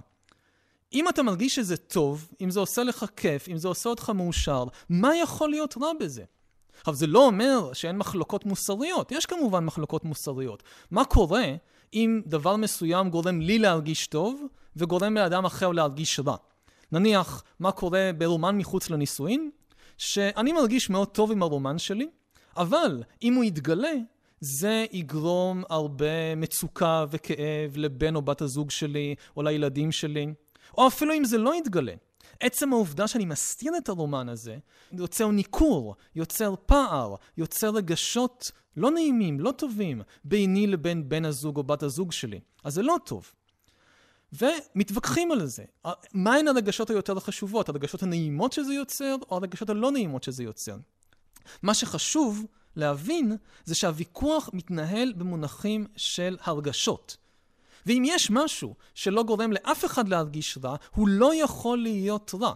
אם 0.93 1.09
אתה 1.09 1.23
מרגיש 1.23 1.55
שזה 1.55 1.77
טוב, 1.77 2.27
אם 2.41 2.49
זה 2.49 2.59
עושה 2.59 2.83
לך 2.83 3.05
כיף, 3.15 3.49
אם 3.49 3.57
זה 3.57 3.67
עושה 3.67 3.89
אותך 3.89 4.09
מאושר, 4.09 4.63
מה 4.89 5.15
יכול 5.15 5.49
להיות 5.49 5.75
רע 5.81 5.91
בזה? 5.99 6.23
עכשיו, 6.79 6.93
זה 6.95 7.07
לא 7.07 7.25
אומר 7.25 7.73
שאין 7.73 7.97
מחלוקות 7.97 8.45
מוסריות. 8.45 9.11
יש 9.11 9.25
כמובן 9.25 9.65
מחלוקות 9.65 10.05
מוסריות. 10.05 10.63
מה 10.91 11.05
קורה 11.05 11.45
אם 11.93 12.21
דבר 12.25 12.55
מסוים 12.55 13.09
גורם 13.09 13.41
לי 13.41 13.59
להרגיש 13.59 14.07
טוב, 14.07 14.43
וגורם 14.75 15.13
לאדם 15.13 15.45
אחר 15.45 15.71
להרגיש 15.71 16.19
רע? 16.19 16.35
נניח, 16.91 17.43
מה 17.59 17.71
קורה 17.71 18.11
ברומן 18.17 18.57
מחוץ 18.57 18.89
לנישואין? 18.89 19.51
שאני 19.97 20.53
מרגיש 20.53 20.89
מאוד 20.89 21.07
טוב 21.07 21.31
עם 21.31 21.43
הרומן 21.43 21.77
שלי, 21.77 22.09
אבל 22.57 23.03
אם 23.23 23.33
הוא 23.33 23.43
יתגלה, 23.43 23.93
זה 24.39 24.85
יגרום 24.91 25.63
הרבה 25.69 26.35
מצוקה 26.35 27.05
וכאב 27.11 27.73
לבן 27.75 28.15
או 28.15 28.21
בת 28.21 28.41
הזוג 28.41 28.71
שלי, 28.71 29.15
או 29.37 29.43
לילדים 29.43 29.91
שלי, 29.91 30.33
או 30.77 30.87
אפילו 30.87 31.13
אם 31.13 31.23
זה 31.23 31.37
לא 31.37 31.55
יתגלה. 31.55 31.93
עצם 32.39 32.73
העובדה 32.73 33.07
שאני 33.07 33.25
מסתיר 33.25 33.73
את 33.77 33.89
הרומן 33.89 34.29
הזה, 34.29 34.57
יוצר 34.91 35.27
ניכור, 35.27 35.95
יוצר 36.15 36.55
פער, 36.65 37.15
יוצר 37.37 37.69
רגשות 37.69 38.51
לא 38.77 38.91
נעימים, 38.91 39.39
לא 39.39 39.51
טובים, 39.51 40.01
ביני 40.23 40.67
לבין 40.67 41.09
בן 41.09 41.25
הזוג 41.25 41.57
או 41.57 41.63
בת 41.63 41.83
הזוג 41.83 42.11
שלי. 42.11 42.39
אז 42.63 42.73
זה 42.73 42.81
לא 42.81 42.95
טוב. 43.05 43.31
ומתווכחים 44.33 45.31
על 45.31 45.45
זה. 45.45 45.63
מהן 46.13 46.47
הרגשות 46.47 46.89
היותר 46.89 47.19
חשובות? 47.19 47.69
הרגשות 47.69 48.03
הנעימות 48.03 48.53
שזה 48.53 48.73
יוצר, 48.73 49.15
או 49.29 49.35
הרגשות 49.35 49.69
הלא 49.69 49.91
נעימות 49.91 50.23
שזה 50.23 50.43
יוצר? 50.43 50.77
מה 51.61 51.73
שחשוב 51.73 52.45
להבין 52.75 53.37
זה 53.65 53.75
שהוויכוח 53.75 54.49
מתנהל 54.53 55.13
במונחים 55.13 55.87
של 55.95 56.37
הרגשות. 56.41 57.17
ואם 57.85 58.03
יש 58.05 58.31
משהו 58.31 58.75
שלא 58.95 59.23
גורם 59.23 59.51
לאף 59.51 59.85
אחד 59.85 60.07
להרגיש 60.07 60.57
רע, 60.63 60.75
הוא 60.95 61.07
לא 61.07 61.35
יכול 61.35 61.77
להיות 61.77 62.31
רע. 62.41 62.53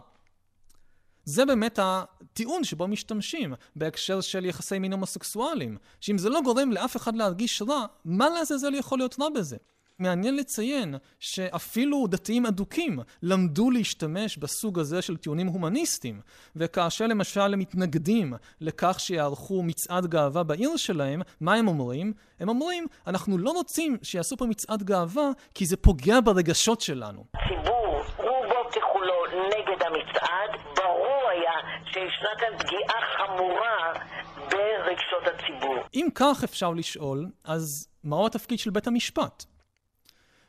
זה 1.25 1.46
באמת 1.46 1.79
הטיעון 1.82 2.63
שבו 2.63 2.88
משתמשים 2.88 3.53
בהקשר 3.75 4.22
של 4.22 4.46
יחסי 4.46 4.79
מין 4.79 4.94
הומוסקסואלים, 4.94 5.77
שאם 6.01 6.17
זה 6.17 6.29
לא 6.29 6.41
גורם 6.41 6.72
לאף 6.72 6.96
אחד 6.98 7.15
להרגיש 7.15 7.62
רע, 7.62 7.86
מה 8.05 8.29
לעזאזל 8.29 8.75
יכול 8.75 8.98
להיות 8.98 9.15
רע 9.20 9.29
בזה? 9.29 9.58
מעניין 9.99 10.35
לציין 10.35 10.95
שאפילו 11.19 12.07
דתיים 12.07 12.45
אדוקים 12.45 12.99
למדו 13.23 13.71
להשתמש 13.71 14.37
בסוג 14.37 14.79
הזה 14.79 15.01
של 15.01 15.17
טיעונים 15.17 15.47
הומניסטיים, 15.47 16.21
וכאשר 16.55 17.07
למשל 17.07 17.53
הם 17.53 17.59
מתנגדים 17.59 18.33
לכך 18.61 18.99
שיערכו 18.99 19.63
מצעד 19.63 20.05
גאווה 20.05 20.43
בעיר 20.43 20.77
שלהם, 20.77 21.21
מה 21.41 21.53
הם 21.53 21.67
אומרים? 21.67 22.13
הם 22.39 22.49
אומרים, 22.49 22.87
אנחנו 23.07 23.37
לא 23.37 23.51
רוצים 23.51 23.97
שיעשו 24.03 24.37
פה 24.37 24.45
מצעד 24.45 24.83
גאווה 24.83 25.29
כי 25.53 25.65
זה 25.65 25.77
פוגע 25.77 26.19
ברגשות 26.21 26.81
שלנו. 26.81 27.25
ציבור, 27.47 28.01
רובו 28.17 28.69
ככולו 28.69 29.45
נגד 29.47 29.85
המצעד, 29.85 30.75
ברור 30.75 31.29
היה 31.29 31.81
שישנה 31.85 32.29
כאן 32.39 32.57
פגיעה 32.57 33.01
חמורה 33.17 33.93
ברגשות 34.35 35.23
הציבור. 35.27 35.75
אם 35.93 36.07
כך 36.15 36.43
אפשר 36.43 36.71
לשאול, 36.71 37.29
אז 37.43 37.87
מהו 38.03 38.25
התפקיד 38.25 38.59
של 38.59 38.69
בית 38.69 38.87
המשפט? 38.87 39.54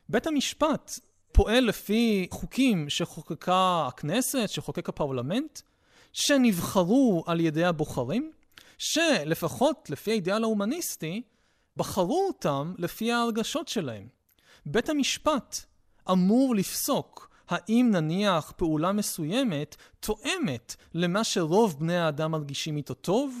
בית 0.09 0.27
המשפט 0.27 0.99
פועל 1.31 1.63
לפי 1.63 2.27
חוקים 2.31 2.89
שחוקקה 2.89 3.85
הכנסת, 3.87 4.49
שחוקק 4.49 4.89
הפרלמנט, 4.89 5.59
שנבחרו 6.13 7.23
על 7.27 7.39
ידי 7.39 7.65
הבוחרים, 7.65 8.31
שלפחות 8.77 9.89
לפי 9.89 10.11
האידאל 10.11 10.43
ההומניסטי, 10.43 11.21
בחרו 11.77 12.27
אותם 12.27 12.73
לפי 12.77 13.11
ההרגשות 13.11 13.67
שלהם. 13.67 14.07
בית 14.65 14.89
המשפט 14.89 15.57
אמור 16.11 16.55
לפסוק 16.55 17.29
האם 17.49 17.89
נניח 17.91 18.53
פעולה 18.57 18.91
מסוימת 18.91 19.75
תואמת 19.99 20.75
למה 20.93 21.23
שרוב 21.23 21.79
בני 21.79 21.97
האדם 21.97 22.31
מרגישים 22.31 22.77
איתו 22.77 22.93
טוב, 22.93 23.35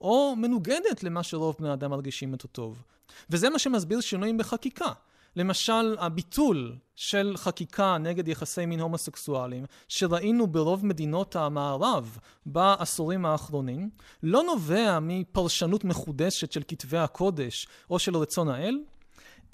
או 0.00 0.34
מנוגדת 0.36 1.02
למה 1.02 1.22
שרוב 1.22 1.56
בני 1.58 1.70
האדם 1.70 1.90
מרגישים 1.90 2.32
איתו 2.32 2.48
טוב. 2.48 2.82
וזה 3.30 3.50
מה 3.50 3.58
שמסביר 3.58 4.00
שינויים 4.00 4.38
בחקיקה. 4.38 4.92
למשל, 5.36 5.96
הביטול 5.98 6.76
של 6.96 7.34
חקיקה 7.36 7.98
נגד 7.98 8.28
יחסי 8.28 8.66
מין 8.66 8.80
הומוסקסואליים, 8.80 9.64
שראינו 9.88 10.46
ברוב 10.46 10.86
מדינות 10.86 11.36
המערב 11.36 12.18
בעשורים 12.46 13.26
האחרונים, 13.26 13.90
לא 14.22 14.42
נובע 14.42 14.98
מפרשנות 15.02 15.84
מחודשת 15.84 16.52
של 16.52 16.62
כתבי 16.68 16.98
הקודש 16.98 17.66
או 17.90 17.98
של 17.98 18.16
רצון 18.16 18.48
האל, 18.48 18.78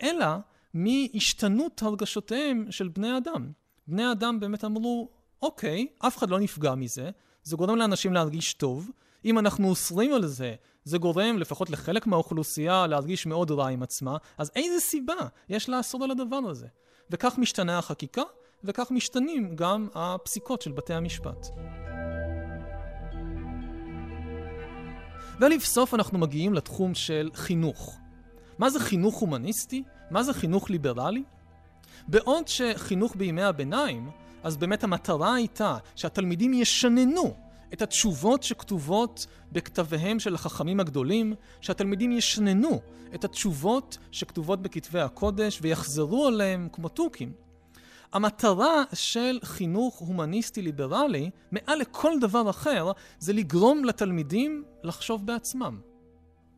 אלא 0.02 0.26
מהשתנות 0.74 1.82
הרגשותיהם 1.82 2.66
של 2.70 2.88
בני 2.88 3.16
אדם. 3.16 3.52
בני 3.86 4.12
אדם 4.12 4.40
באמת 4.40 4.64
אמרו, 4.64 5.08
אוקיי, 5.42 5.86
אף 5.98 6.18
אחד 6.18 6.30
לא 6.30 6.40
נפגע 6.40 6.74
מזה, 6.74 7.10
זה 7.42 7.56
גורם 7.56 7.76
לאנשים 7.76 8.12
להרגיש 8.12 8.54
טוב, 8.54 8.90
אם 9.26 9.38
אנחנו 9.38 9.68
אוסרים 9.68 10.12
על 10.12 10.26
זה, 10.26 10.54
זה 10.84 10.98
גורם 10.98 11.38
לפחות 11.38 11.70
לחלק 11.70 12.06
מהאוכלוסייה 12.06 12.86
להרגיש 12.86 13.26
מאוד 13.26 13.50
רע 13.50 13.68
עם 13.68 13.82
עצמה, 13.82 14.16
אז 14.38 14.50
איזה 14.56 14.80
סיבה 14.80 15.14
יש 15.48 15.68
לאסור 15.68 16.04
על 16.04 16.10
הדבר 16.10 16.36
הזה? 16.36 16.66
וכך 17.10 17.38
משתנה 17.38 17.78
החקיקה, 17.78 18.22
וכך 18.64 18.90
משתנים 18.90 19.56
גם 19.56 19.88
הפסיקות 19.94 20.62
של 20.62 20.72
בתי 20.72 20.94
המשפט. 20.94 21.46
ולבסוף 25.40 25.94
אנחנו 25.94 26.18
מגיעים 26.18 26.54
לתחום 26.54 26.94
של 26.94 27.30
חינוך. 27.34 27.98
מה 28.58 28.70
זה 28.70 28.80
חינוך 28.80 29.18
הומניסטי? 29.18 29.82
מה 30.10 30.22
זה 30.22 30.34
חינוך 30.34 30.70
ליברלי? 30.70 31.22
בעוד 32.08 32.48
שחינוך 32.48 33.16
בימי 33.16 33.42
הביניים, 33.42 34.10
אז 34.42 34.56
באמת 34.56 34.84
המטרה 34.84 35.34
הייתה 35.34 35.76
שהתלמידים 35.96 36.54
ישננו 36.54 37.45
את 37.72 37.82
התשובות 37.82 38.42
שכתובות 38.42 39.26
בכתביהם 39.52 40.20
של 40.20 40.34
החכמים 40.34 40.80
הגדולים, 40.80 41.34
שהתלמידים 41.60 42.12
ישננו 42.12 42.80
את 43.14 43.24
התשובות 43.24 43.98
שכתובות 44.12 44.62
בכתבי 44.62 45.00
הקודש 45.00 45.58
ויחזרו 45.62 46.26
עליהם 46.26 46.68
כמו 46.72 46.88
תוכים. 46.88 47.32
המטרה 48.12 48.84
של 48.94 49.38
חינוך 49.44 49.98
הומניסטי 49.98 50.62
ליברלי, 50.62 51.30
מעל 51.52 51.78
לכל 51.78 52.12
דבר 52.20 52.50
אחר, 52.50 52.92
זה 53.18 53.32
לגרום 53.32 53.84
לתלמידים 53.84 54.64
לחשוב 54.82 55.26
בעצמם. 55.26 55.80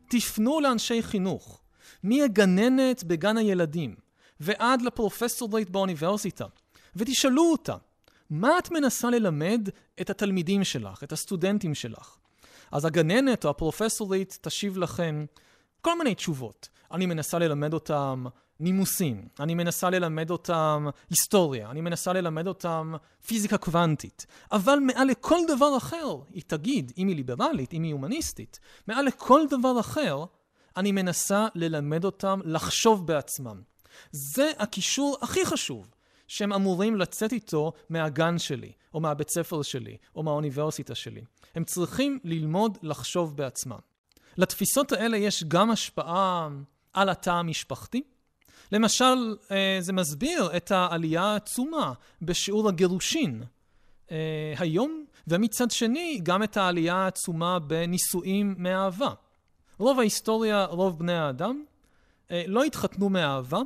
תפנו 0.09 0.59
לאנשי 0.59 1.03
חינוך, 1.03 1.61
מהגננת 2.03 3.03
בגן 3.03 3.37
הילדים 3.37 3.95
ועד 4.39 4.81
לפרופסורית 4.81 5.69
באוניברסיטה, 5.69 6.45
ותשאלו 6.95 7.51
אותה, 7.51 7.75
מה 8.29 8.57
את 8.59 8.71
מנסה 8.71 9.09
ללמד 9.09 9.69
את 10.01 10.09
התלמידים 10.09 10.63
שלך, 10.63 11.03
את 11.03 11.11
הסטודנטים 11.11 11.75
שלך? 11.75 12.17
אז 12.71 12.85
הגננת 12.85 13.45
או 13.45 13.49
הפרופסורית 13.49 14.37
תשיב 14.41 14.77
לכם 14.77 15.25
כל 15.81 15.97
מיני 15.97 16.15
תשובות. 16.15 16.69
אני 16.91 17.05
מנסה 17.05 17.39
ללמד 17.39 17.73
אותם 17.73 18.25
נימוסים, 18.59 19.27
אני 19.39 19.55
מנסה 19.55 19.89
ללמד 19.89 20.29
אותם 20.29 20.87
היסטוריה, 21.09 21.69
אני 21.69 21.81
מנסה 21.81 22.13
ללמד 22.13 22.47
אותם 22.47 22.93
פיזיקה 23.25 23.57
קוונטית. 23.57 24.25
אבל 24.51 24.79
מעל 24.79 25.07
לכל 25.07 25.39
דבר 25.47 25.77
אחר, 25.77 26.17
היא 26.33 26.43
תגיד, 26.47 26.91
אם 26.97 27.07
היא 27.07 27.15
ליברלית, 27.15 27.73
אם 27.73 27.83
היא 27.83 27.93
הומניסטית, 27.93 28.59
מעל 28.87 29.05
לכל 29.05 29.41
דבר 29.49 29.79
אחר, 29.79 30.25
אני 30.77 30.91
מנסה 30.91 31.47
ללמד 31.55 32.05
אותם 32.05 32.39
לחשוב 32.45 33.07
בעצמם. 33.07 33.61
זה 34.11 34.51
הקישור 34.59 35.17
הכי 35.21 35.45
חשוב 35.45 35.87
שהם 36.29 36.53
אמורים 36.53 36.95
לצאת 36.95 37.33
איתו 37.33 37.71
מהגן 37.89 38.37
שלי, 38.37 38.71
או 38.93 38.99
מהבית 38.99 39.29
ספר 39.29 39.61
שלי, 39.61 39.97
או 40.15 40.23
מהאוניברסיטה 40.23 40.95
שלי. 40.95 41.21
הם 41.55 41.63
צריכים 41.63 42.19
ללמוד 42.23 42.77
לחשוב 42.81 43.37
בעצמם. 43.37 43.79
לתפיסות 44.37 44.91
האלה 44.91 45.17
יש 45.17 45.43
גם 45.43 45.71
השפעה 45.71 46.49
על 46.93 47.09
התא 47.09 47.29
המשפחתי. 47.29 48.03
למשל, 48.71 49.35
אה, 49.51 49.77
זה 49.79 49.93
מסביר 49.93 50.57
את 50.57 50.71
העלייה 50.71 51.23
העצומה 51.23 51.93
בשיעור 52.21 52.69
הגירושין 52.69 53.43
אה, 54.11 54.53
היום, 54.57 55.05
ומצד 55.27 55.71
שני, 55.71 56.19
גם 56.23 56.43
את 56.43 56.57
העלייה 56.57 56.95
העצומה 56.95 57.59
בנישואים 57.59 58.55
מאהבה. 58.57 59.13
רוב 59.77 59.99
ההיסטוריה, 59.99 60.65
רוב 60.65 60.99
בני 60.99 61.13
האדם, 61.13 61.63
אה, 62.31 62.43
לא 62.47 62.63
התחתנו 62.63 63.09
מאהבה, 63.09 63.59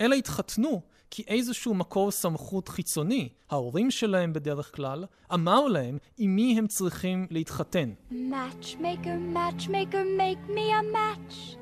אלא 0.00 0.14
התחתנו 0.14 0.82
כי 1.10 1.24
איזשהו 1.28 1.74
מקור 1.74 2.10
סמכות 2.10 2.68
חיצוני, 2.68 3.28
ההורים 3.50 3.90
שלהם 3.90 4.32
בדרך 4.32 4.76
כלל, 4.76 5.04
אמר 5.34 5.66
להם 5.66 5.98
עם 6.18 6.36
מי 6.36 6.58
הם 6.58 6.66
צריכים 6.66 7.26
להתחתן. 7.30 7.92
Matchmaker, 8.10 9.34
matchmaker, 9.34 10.04
make 10.18 10.50
me 10.50 10.72
a 10.72 10.82
match. 10.96 11.56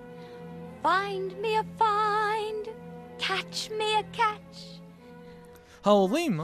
Find 0.83 1.33
me 1.43 1.53
a 1.57 1.65
find, 1.81 2.69
catch 3.19 3.71
me 3.71 3.89
a 4.01 4.05
catch. 4.17 4.76
ההורים 5.87 6.41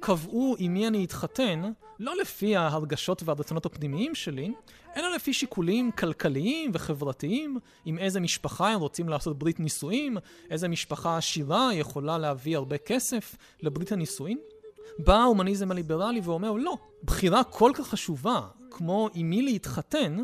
קבעו 0.00 0.56
עם 0.58 0.74
מי 0.74 0.86
אני 0.86 1.04
אתחתן, 1.04 1.72
לא 1.98 2.16
לפי 2.16 2.56
ההרגשות 2.56 3.22
והרצונות 3.24 3.66
הפנימיים 3.66 4.14
שלי, 4.14 4.52
אלא 4.96 5.14
לפי 5.14 5.32
שיקולים 5.32 5.90
כלכליים 5.90 6.70
וחברתיים, 6.74 7.58
עם 7.84 7.98
איזה 7.98 8.20
משפחה 8.20 8.68
הם 8.68 8.80
רוצים 8.80 9.08
לעשות 9.08 9.38
ברית 9.38 9.60
נישואין, 9.60 10.16
איזה 10.50 10.68
משפחה 10.68 11.16
עשירה 11.16 11.70
יכולה 11.74 12.18
להביא 12.18 12.56
הרבה 12.56 12.78
כסף 12.78 13.36
לברית 13.62 13.92
הנישואין. 13.92 14.38
בא 14.98 15.14
ההומניזם 15.14 15.70
הליברלי 15.70 16.20
ואומר, 16.24 16.52
לא, 16.52 16.76
בחירה 17.04 17.44
כל 17.44 17.72
כך 17.74 17.88
חשובה, 17.88 18.40
כמו 18.70 19.08
עם 19.14 19.30
מי 19.30 19.42
להתחתן, 19.42 20.16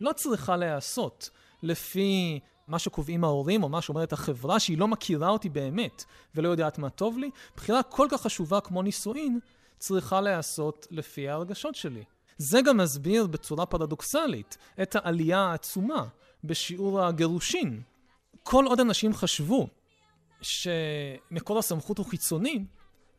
לא 0.00 0.12
צריכה 0.12 0.56
להיעשות 0.56 1.30
לפי 1.62 2.40
מה 2.68 2.78
שקובעים 2.78 3.24
ההורים 3.24 3.62
או 3.62 3.68
מה 3.68 3.82
שאומרת 3.82 4.12
החברה 4.12 4.60
שהיא 4.60 4.78
לא 4.78 4.88
מכירה 4.88 5.28
אותי 5.28 5.48
באמת 5.48 6.04
ולא 6.34 6.48
יודעת 6.48 6.78
מה 6.78 6.90
טוב 6.90 7.18
לי. 7.18 7.30
בחירה 7.56 7.82
כל 7.82 8.06
כך 8.10 8.20
חשובה 8.20 8.60
כמו 8.60 8.82
נישואין 8.82 9.38
צריכה 9.78 10.20
להיעשות 10.20 10.86
לפי 10.90 11.28
ההרגשות 11.28 11.74
שלי. 11.74 12.04
זה 12.38 12.60
גם 12.62 12.76
מסביר 12.76 13.26
בצורה 13.26 13.66
פרדוקסלית 13.66 14.56
את 14.82 14.96
העלייה 14.96 15.38
העצומה 15.38 16.06
בשיעור 16.44 17.02
הגירושין. 17.02 17.82
כל 18.42 18.64
עוד 18.66 18.80
אנשים 18.80 19.14
חשבו 19.14 19.68
שמקור 20.42 21.58
הסמכות 21.58 21.98
הוא 21.98 22.06
חיצוני, 22.06 22.64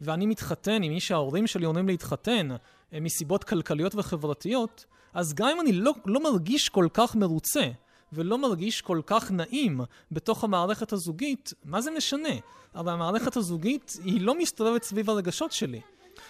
ואני 0.02 0.26
מתחתן 0.26 0.84
עם 0.84 0.94
מי 0.94 1.00
שההורים 1.00 1.48
שלי 1.48 1.66
אומרים 1.66 1.88
להתחתן 1.88 2.50
אה, 2.94 3.00
מסיבות 3.00 3.44
כלכליות 3.44 3.96
וחברתיות, 3.96 4.86
אז 5.14 5.34
גם 5.34 5.48
אם 5.48 5.62
אני 5.62 5.72
לא, 5.72 5.92
לא 6.06 6.24
מרגיש 6.24 6.70
כל 6.70 6.88
כך 6.94 7.16
מרוצה 7.16 7.72
ולא 8.14 8.38
מרגיש 8.38 8.82
כל 8.82 9.02
כך 9.06 9.32
נעים 9.32 9.82
בתוך 10.12 10.44
המערכת 10.44 10.94
הזוגית, 10.94 11.54
מה 11.66 11.82
זה 11.82 11.92
משנה? 11.92 12.34
אבל 12.76 12.94
המערכת 12.94 13.38
הזוגית 13.38 13.98
היא 14.04 14.22
לא 14.22 14.38
מסתובבת 14.38 14.84
סביב 14.84 15.10
הרגשות 15.10 15.52
שלי. 15.52 15.82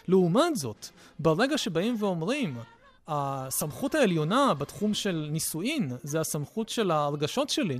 לעומת 0.07 0.55
זאת, 0.55 0.87
ברגע 1.19 1.57
שבאים 1.57 1.95
ואומרים, 1.99 2.57
הסמכות 3.07 3.95
העליונה 3.95 4.53
בתחום 4.53 4.93
של 4.93 5.29
נישואין 5.31 5.91
זה 6.03 6.19
הסמכות 6.19 6.69
של 6.69 6.91
ההרגשות 6.91 7.49
שלי, 7.49 7.79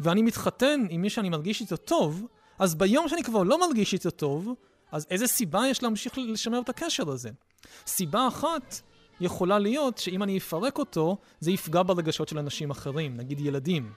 ואני 0.00 0.22
מתחתן 0.22 0.86
עם 0.90 1.02
מי 1.02 1.10
שאני 1.10 1.28
מרגיש 1.28 1.60
איתו 1.60 1.76
טוב, 1.76 2.26
אז 2.58 2.74
ביום 2.74 3.08
שאני 3.08 3.22
כבר 3.24 3.42
לא 3.42 3.60
מרגיש 3.60 3.92
איתו 3.92 4.10
טוב, 4.10 4.54
אז 4.92 5.06
איזה 5.10 5.26
סיבה 5.26 5.66
יש 5.66 5.82
להמשיך 5.82 6.18
לשמר 6.18 6.60
את 6.60 6.68
הקשר 6.68 7.10
הזה? 7.10 7.30
סיבה 7.86 8.28
אחת 8.28 8.80
יכולה 9.20 9.58
להיות 9.58 9.98
שאם 9.98 10.22
אני 10.22 10.38
אפרק 10.38 10.78
אותו, 10.78 11.16
זה 11.40 11.50
יפגע 11.50 11.82
ברגשות 11.82 12.28
של 12.28 12.38
אנשים 12.38 12.70
אחרים, 12.70 13.16
נגיד 13.16 13.40
ילדים. 13.40 13.92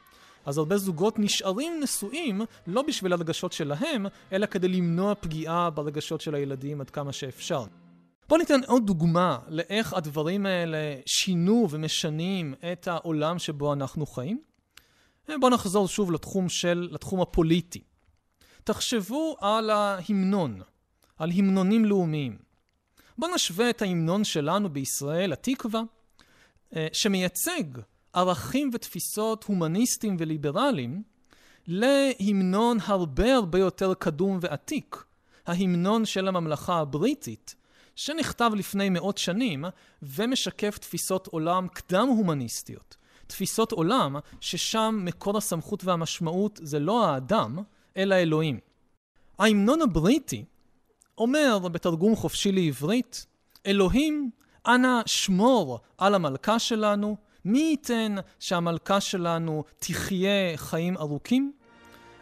אז 0.46 0.58
הרבה 0.58 0.78
זוגות 0.78 1.20
נשארים 1.20 1.80
נשואים 1.84 2.42
לא 2.68 2.82
בשביל 2.82 3.14
הרגשות 3.14 3.54
שלהם, 3.54 4.06
אלא 4.32 4.46
כדי 4.46 4.68
למנוע 4.68 5.16
פגיעה 5.16 5.70
ברגשות 5.70 6.22
של 6.22 6.36
הילדים 6.36 6.82
עד 6.82 6.90
כמה 6.90 7.14
שאפשר. 7.14 7.66
בואו 8.30 8.40
ניתן 8.40 8.60
עוד 8.68 8.86
דוגמה 8.86 9.38
לאיך 9.48 9.94
הדברים 9.94 10.46
האלה 10.46 10.78
שינו 11.06 11.68
ומשנים 11.70 12.54
את 12.72 12.88
העולם 12.88 13.40
שבו 13.40 13.74
אנחנו 13.74 14.06
חיים. 14.06 14.42
בואו 15.40 15.52
נחזור 15.52 15.88
שוב 15.88 16.12
לתחום 16.12 16.50
של, 16.50 16.90
לתחום 16.92 17.22
הפוליטי. 17.22 17.84
תחשבו 18.64 19.38
על 19.40 19.70
ההמנון, 19.70 20.62
על 21.18 21.32
המנונים 21.32 21.86
לאומיים. 21.86 22.47
בואו 23.18 23.36
נשווה 23.36 23.70
את 23.70 23.82
ההמנון 23.82 24.24
שלנו 24.24 24.70
בישראל, 24.70 25.34
התקווה, 25.34 25.82
אה, 26.76 26.88
שמייצג 26.94 27.64
ערכים 28.14 28.70
ותפיסות 28.74 29.44
הומניסטיים 29.44 30.16
וליברליים, 30.20 31.04
להמנון 31.68 32.78
הרבה 32.84 33.36
הרבה 33.36 33.60
יותר 33.60 33.94
קדום 33.94 34.40
ועתיק, 34.42 35.04
ההמנון 35.46 36.06
של 36.06 36.28
הממלכה 36.28 36.80
הבריטית, 36.80 37.56
שנכתב 37.96 38.52
לפני 38.56 38.90
מאות 38.90 39.18
שנים 39.18 39.66
ומשקף 40.02 40.78
תפיסות 40.78 41.28
עולם 41.28 41.68
קדם-הומניסטיות. 41.68 42.98
תפיסות 43.28 43.72
עולם 43.72 44.16
ששם 44.42 45.00
מקור 45.04 45.38
הסמכות 45.38 45.84
והמשמעות 45.84 46.60
זה 46.64 46.80
לא 46.80 47.06
האדם, 47.06 47.58
אלא 47.98 48.16
אלוהים. 48.16 48.60
ההמנון 49.40 49.82
הבריטי 49.82 50.46
אומר 51.18 51.60
בתרגום 51.72 52.16
חופשי 52.16 52.52
לעברית, 52.52 53.26
אלוהים, 53.66 54.30
אנא 54.68 55.02
שמור 55.06 55.80
על 55.98 56.16
המלכה 56.16 56.60
שלנו, 56.60 57.16
מי 57.46 57.60
ייתן 57.60 58.16
שהמלכה 58.40 59.02
שלנו 59.02 59.64
תחיה 59.80 60.58
חיים 60.58 60.98
ארוכים? 60.98 61.52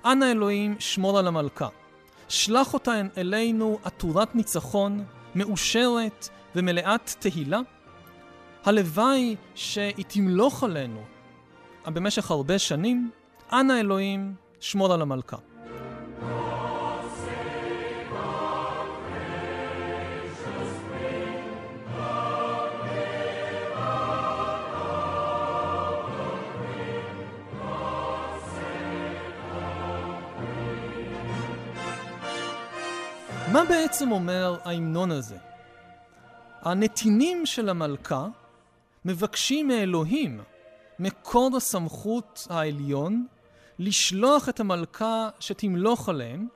אנא 0.06 0.26
אלוהים, 0.26 0.76
שמור 0.80 1.20
על 1.20 1.28
המלכה. 1.28 1.68
שלח 2.30 2.74
אותה 2.74 3.02
אלינו 3.18 3.80
עטורת 3.84 4.36
ניצחון, 4.36 5.06
מאושרת 5.36 6.30
ומלאת 6.56 7.12
תהילה. 7.20 7.60
הלוואי 8.64 9.36
שהיא 9.56 10.06
תמלוך 10.08 10.64
עלינו 10.64 11.04
במשך 11.86 12.32
הרבה 12.32 12.60
שנים. 12.60 13.12
אנא 13.52 13.74
אלוהים, 13.80 14.36
שמור 14.60 14.94
על 14.94 15.02
המלכה. 15.02 15.38
מה 33.56 33.66
בעצם 33.66 34.12
אומר 34.12 34.58
ההמנון 34.64 35.12
הזה? 35.12 35.38
הנתינים 36.62 37.46
של 37.46 37.70
המלכה 37.70 38.28
מבקשים 39.06 39.68
מאלוהים, 39.68 40.42
מקור 41.00 41.58
הסמכות 41.58 42.48
העליון, 42.50 43.28
לשלוח 43.80 44.50
את 44.50 44.60
המלכה 44.60 45.30
שתמלוך 45.40 46.10
עליהם, 46.10 46.48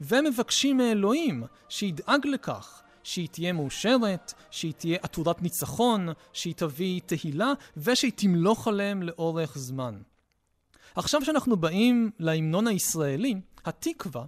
ומבקשים 0.00 0.76
מאלוהים 0.76 1.44
שידאג 1.68 2.26
לכך 2.26 2.82
שהיא 3.02 3.28
תהיה 3.28 3.52
מאושרת, 3.52 4.32
שהיא 4.50 4.72
תהיה 4.72 4.98
עטורת 5.02 5.42
ניצחון, 5.42 6.08
שהיא 6.32 6.54
תביא 6.54 7.00
תהילה, 7.06 7.52
ושהיא 7.76 8.12
תמלוך 8.14 8.68
עליהם 8.68 9.02
לאורך 9.02 9.58
זמן. 9.58 10.02
עכשיו 10.94 11.24
שאנחנו 11.24 11.56
באים 11.56 12.10
להמנון 12.18 12.66
הישראלי, 12.66 13.34
התקווה, 13.64 14.24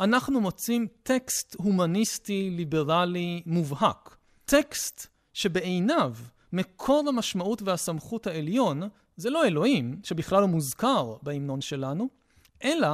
אנחנו 0.00 0.40
מוצאים 0.40 0.86
טקסט 1.02 1.56
הומניסטי 1.58 2.50
ליברלי 2.50 3.42
מובהק. 3.46 4.16
טקסט 4.44 5.06
שבעיניו 5.32 6.14
מקור 6.52 7.04
המשמעות 7.08 7.62
והסמכות 7.62 8.26
העליון 8.26 8.82
זה 9.16 9.30
לא 9.30 9.44
אלוהים, 9.44 10.00
שבכלל 10.02 10.40
לא 10.40 10.48
מוזכר 10.48 11.16
בהמנון 11.22 11.60
שלנו, 11.60 12.08
אלא 12.64 12.88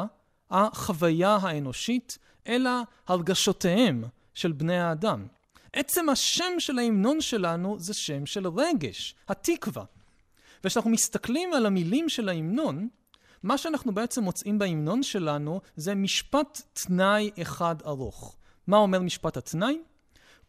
החוויה 0.51 1.39
האנושית, 1.43 2.19
אלא 2.47 2.71
הרגשותיהם 3.09 4.05
של 4.35 4.53
בני 4.53 4.79
האדם. 4.79 5.27
עצם 5.73 6.09
השם 6.09 6.53
של 6.59 6.79
ההמנון 6.79 7.21
שלנו 7.21 7.79
זה 7.79 7.95
שם 7.95 8.27
של 8.27 8.47
רגש, 8.49 9.15
התקווה. 9.29 9.85
וכשאנחנו 10.65 10.91
מסתכלים 10.91 11.53
על 11.53 11.67
המילים 11.67 12.09
של 12.09 12.29
ההמנון, 12.29 12.89
מה 13.43 13.59
שאנחנו 13.59 13.95
בעצם 13.95 14.23
מוצאים 14.23 14.59
בהמנון 14.59 15.03
שלנו 15.03 15.61
זה 15.77 15.95
משפט 15.95 16.63
תנאי 16.73 17.31
אחד 17.43 17.77
ארוך. 17.87 18.37
מה 18.67 18.77
אומר 18.77 19.01
משפט 19.01 19.37
התנאי? 19.37 19.79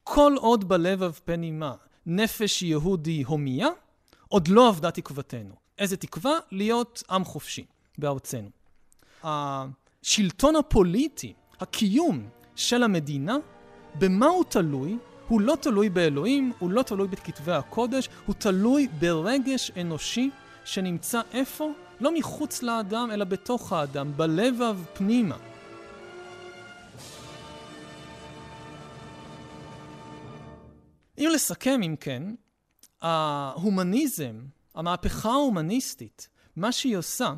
כל 0.04 0.34
עוד 0.38 0.70
בלבב 0.70 1.12
פן 1.12 1.44
אימה 1.44 1.74
נפש 2.06 2.62
יהודי 2.62 3.24
הומיה, 3.24 3.68
עוד 4.28 4.48
לא 4.48 4.70
אבדה 4.70 4.92
תקוותנו. 4.92 5.56
איזה 5.78 5.98
תקווה? 5.98 6.34
להיות 6.52 7.04
עם 7.10 7.24
חופשי 7.24 7.66
בארצנו. 7.98 8.50
השלטון 9.24 10.56
הפוליטי, 10.56 11.34
הקיום 11.60 12.30
של 12.56 12.84
המדינה, 12.84 13.38
במה 13.96 14.26
הוא 14.26 14.44
תלוי? 14.44 14.98
הוא 15.28 15.42
לא 15.42 15.56
תלוי 15.62 15.90
באלוהים, 15.90 16.52
הוא 16.60 16.72
לא 16.72 16.82
תלוי 16.82 17.08
בכתבי 17.08 17.52
הקודש, 17.52 18.10
הוא 18.26 18.36
תלוי 18.36 18.88
ברגש 19.00 19.72
אנושי 19.82 20.30
שנמצא 20.66 21.22
איפה? 21.32 21.72
לא 22.02 22.14
מחוץ 22.14 22.64
לאדם, 22.64 23.10
אלא 23.14 23.26
בתוך 23.26 23.74
האדם, 23.74 24.12
בלבב 24.18 24.78
פנימה. 24.94 25.38
אם 31.18 31.30
לסכם, 31.34 31.82
אם 31.84 31.96
כן, 32.00 32.24
ההומניזם, 33.02 34.36
המהפכה 34.76 35.30
ההומניסטית, 35.30 36.28
מה 36.56 36.72
שהיא 36.72 36.98
עושה 36.98 37.34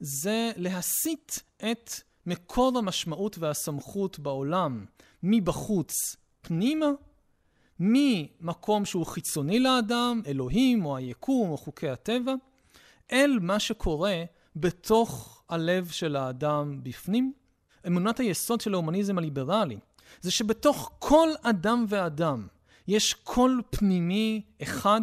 זה 0.00 0.50
להסיט 0.56 1.32
את 1.56 1.90
מקור 2.26 2.78
המשמעות 2.78 3.38
והסמכות 3.38 4.18
בעולם 4.18 4.84
מבחוץ 5.22 6.16
פנימה, 6.40 6.86
ממקום 7.80 8.84
שהוא 8.84 9.06
חיצוני 9.06 9.58
לאדם, 9.60 10.22
אלוהים 10.26 10.84
או 10.84 10.96
היקום 10.96 11.50
או 11.50 11.56
חוקי 11.56 11.88
הטבע, 11.88 12.34
אל 13.12 13.38
מה 13.42 13.58
שקורה 13.58 14.24
בתוך 14.56 15.42
הלב 15.48 15.88
של 15.88 16.16
האדם 16.16 16.80
בפנים. 16.82 17.32
אמונת 17.86 18.20
היסוד 18.20 18.60
של 18.60 18.74
ההומניזם 18.74 19.18
הליברלי 19.18 19.78
זה 20.20 20.30
שבתוך 20.30 20.92
כל 20.98 21.28
אדם 21.42 21.84
ואדם 21.88 22.46
יש 22.88 23.14
קול 23.14 23.62
פנימי 23.70 24.42
אחד, 24.62 25.00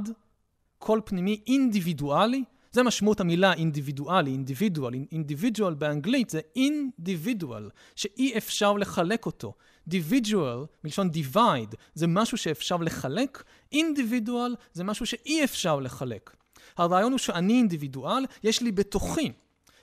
קול 0.78 1.02
פנימי 1.06 1.42
אינדיבידואלי, 1.48 2.44
זה 2.72 2.84
משמעות 2.84 3.20
המילה 3.20 3.54
אינדיבידואלי, 3.54 4.32
אינדיבידואל, 4.32 4.94
אינדיבידואל 5.12 5.74
באנגלית 5.74 6.30
זה 6.30 6.40
individual, 6.56 7.70
שאי 7.96 8.38
אפשר 8.38 8.74
לחלק 8.74 9.26
אותו. 9.26 9.54
dividual, 9.88 10.66
מלשון 10.84 11.10
divide, 11.10 11.76
זה 11.94 12.08
משהו 12.08 12.38
שאפשר 12.38 12.78
לחלק, 12.78 13.44
אינדיבידואל 13.72 14.56
זה 14.74 14.84
משהו 14.84 15.06
שאי 15.06 15.44
אפשר 15.44 15.80
לחלק. 15.80 16.36
הרעיון 16.78 17.12
הוא 17.12 17.20
שאני 17.20 17.54
אינדיבידואל, 17.54 18.26
יש 18.44 18.62
לי 18.62 18.72
בתוכי 18.72 19.32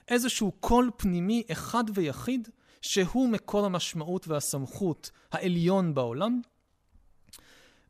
איזשהו 0.08 0.52
קול 0.60 0.90
פנימי 0.96 1.42
אחד 1.52 1.84
ויחיד, 1.94 2.48
שהוא 2.82 3.28
מקור 3.28 3.66
המשמעות 3.66 4.28
והסמכות 4.28 5.10
העליון 5.32 5.94
בעולם. 5.94 6.40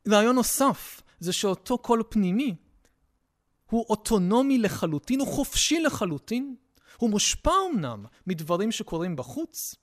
רעיון 0.07 0.35
נוסף 0.35 1.01
זה 1.19 1.33
שאותו 1.33 1.77
קול 1.77 2.03
פנימי 2.09 2.55
הוא 3.69 3.85
אוטונומי 3.89 4.57
לחלוטין, 4.57 5.19
הוא 5.19 5.27
חופשי 5.27 5.79
לחלוטין, 5.79 6.55
הוא 6.97 7.09
מושפע 7.09 7.51
אמנם 7.71 8.05
מדברים 8.27 8.71
שקורים 8.71 9.15
בחוץ, 9.15 9.75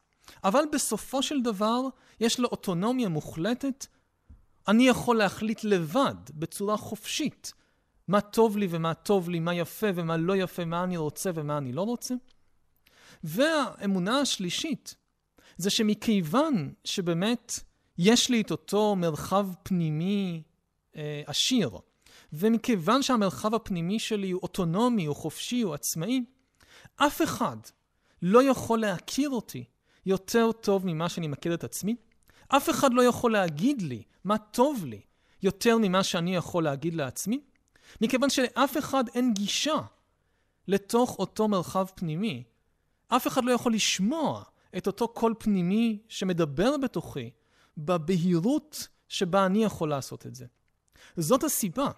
אבל 0.44 0.64
בסופו 0.72 1.22
של 1.22 1.42
דבר 1.42 1.80
יש 2.20 2.40
לו 2.40 2.48
אוטונומיה 2.48 3.08
מוחלטת. 3.08 3.86
אני 4.68 4.88
יכול 4.88 5.16
להחליט 5.16 5.64
לבד, 5.64 6.14
בצורה 6.34 6.76
חופשית, 6.76 7.52
מה 8.10 8.20
טוב 8.20 8.56
לי 8.56 8.66
ומה 8.70 8.94
טוב 8.94 9.28
לי, 9.28 9.38
מה 9.38 9.54
יפה 9.54 9.86
ומה 9.94 10.16
לא 10.16 10.36
יפה, 10.36 10.64
מה 10.64 10.84
אני 10.84 10.96
רוצה 10.96 11.30
ומה 11.34 11.58
אני 11.58 11.72
לא 11.72 11.82
רוצה. 11.82 12.14
והאמונה 13.24 14.20
השלישית 14.20 14.94
זה 15.56 15.70
שמכיוון 15.70 16.72
שבאמת 16.84 17.60
יש 17.98 18.30
לי 18.30 18.40
את 18.40 18.50
אותו 18.50 18.96
מרחב 18.96 19.48
פנימי 19.62 20.42
אה, 20.96 21.22
עשיר, 21.26 21.70
ומכיוון 22.32 23.02
שהמרחב 23.02 23.54
הפנימי 23.54 23.98
שלי 23.98 24.30
הוא 24.30 24.42
אוטונומי, 24.42 25.04
הוא 25.04 25.16
חופשי, 25.16 25.60
הוא 25.60 25.74
עצמאי, 25.74 26.24
אף 26.96 27.22
אחד 27.22 27.56
לא 28.22 28.42
יכול 28.42 28.80
להכיר 28.80 29.30
אותי 29.30 29.64
יותר 30.06 30.52
טוב 30.52 30.86
ממה 30.86 31.08
שאני 31.08 31.28
מכיר 31.28 31.54
את 31.54 31.64
עצמי. 31.64 31.96
אף 32.48 32.70
אחד 32.70 32.94
לא 32.94 33.02
יכול 33.02 33.32
להגיד 33.32 33.82
לי 33.82 34.02
מה 34.24 34.38
טוב 34.38 34.84
לי 34.84 35.00
יותר 35.42 35.76
ממה 35.78 36.02
שאני 36.02 36.36
יכול 36.36 36.64
להגיד 36.64 36.94
לעצמי, 36.94 37.40
מכיוון 38.00 38.30
שלאף 38.30 38.78
אחד 38.78 39.04
אין 39.14 39.34
גישה 39.34 39.78
לתוך 40.68 41.18
אותו 41.18 41.48
מרחב 41.48 41.86
פנימי. 41.94 42.44
אף 43.08 43.26
אחד 43.26 43.44
לא 43.44 43.52
יכול 43.52 43.74
לשמוע 43.74 44.42
את 44.76 44.86
אותו 44.86 45.08
קול 45.08 45.34
פנימי 45.38 45.98
שמדבר 46.08 46.76
בתוכי 46.76 47.30
בבהירות 47.78 48.88
שבה 49.08 49.46
אני 49.46 49.64
יכול 49.64 49.90
לעשות 49.90 50.26
את 50.26 50.34
זה. 50.34 50.46
זאת 51.16 51.44
הסיבה 51.44 51.88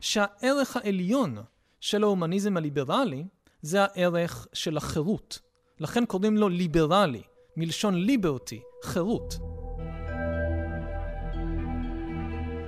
שהערך 0.00 0.76
העליון 0.76 1.38
של 1.80 2.02
ההומניזם 2.02 2.56
הליברלי 2.56 3.24
זה 3.62 3.82
הערך 3.82 4.46
של 4.52 4.76
החירות. 4.76 5.38
לכן 5.80 6.04
קוראים 6.06 6.36
לו 6.36 6.48
ליברלי, 6.48 7.22
מלשון 7.56 7.94
ליברטי, 7.94 8.60
חירות. 8.84 9.34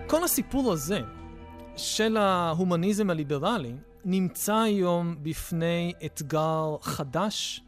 כל 0.09 0.25
הסיפור 0.25 0.73
הזה 0.73 1.01
של 1.77 2.17
ההומניזם 2.17 3.11
הליברלי 3.11 3.75
נמצא 4.05 4.55
היום 4.55 5.17
בפני 5.23 5.93
אתגר 6.07 6.77
חדש. 6.83 7.63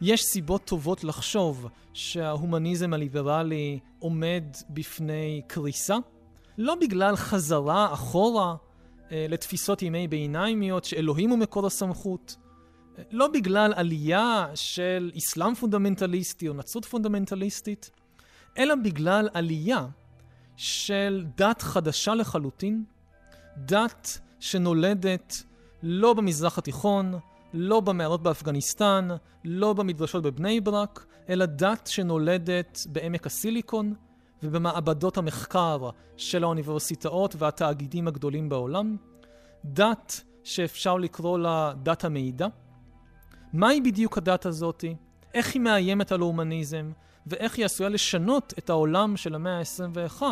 יש 0.00 0.22
סיבות 0.22 0.64
טובות 0.64 1.04
לחשוב 1.04 1.68
שההומניזם 1.92 2.92
הליברלי 2.92 3.78
עומד 3.98 4.44
בפני 4.70 5.42
קריסה, 5.46 5.96
לא 6.58 6.74
בגלל 6.74 7.16
חזרה 7.16 7.92
אחורה 7.92 8.54
אה, 9.12 9.26
לתפיסות 9.28 9.82
ימי 9.82 10.08
ביניימיות 10.08 10.84
שאלוהים 10.84 11.30
הוא 11.30 11.38
מקור 11.38 11.66
הסמכות, 11.66 12.36
אה, 12.98 13.02
לא 13.10 13.28
בגלל 13.28 13.72
עלייה 13.76 14.46
של 14.54 15.10
אסלאם 15.18 15.54
פונדמנטליסטי 15.54 16.48
או 16.48 16.54
נצרות 16.54 16.84
פונדמנטליסטית, 16.84 17.90
אלא 18.58 18.74
בגלל 18.74 19.28
עלייה 19.34 19.86
של 20.56 21.24
דת 21.36 21.62
חדשה 21.62 22.14
לחלוטין, 22.14 22.84
דת 23.56 24.20
שנולדת 24.40 25.42
לא 25.82 26.14
במזרח 26.14 26.58
התיכון, 26.58 27.14
לא 27.54 27.80
במערות 27.80 28.22
באפגניסטן, 28.22 29.08
לא 29.44 29.72
במדרשות 29.72 30.22
בבני 30.22 30.60
ברק, 30.60 31.06
אלא 31.28 31.46
דת 31.46 31.86
שנולדת 31.86 32.78
בעמק 32.88 33.26
הסיליקון 33.26 33.94
ובמעבדות 34.42 35.18
המחקר 35.18 35.90
של 36.16 36.44
האוניברסיטאות 36.44 37.34
והתאגידים 37.38 38.08
הגדולים 38.08 38.48
בעולם. 38.48 38.96
דת 39.64 40.20
שאפשר 40.44 40.96
לקרוא 40.96 41.38
לה 41.38 41.72
דת 41.82 42.04
המידע. 42.04 42.46
מהי 43.52 43.80
בדיוק 43.80 44.18
הדת 44.18 44.46
הזאתי? 44.46 44.96
איך 45.34 45.54
היא 45.54 45.62
מאיימת 45.62 46.12
על 46.12 46.20
ההומניזם? 46.20 46.92
ואיך 47.26 47.56
היא 47.56 47.64
עשויה 47.64 47.88
לשנות 47.88 48.54
את 48.58 48.70
העולם 48.70 49.16
של 49.16 49.34
המאה 49.34 49.58
ה-21? 49.58 50.22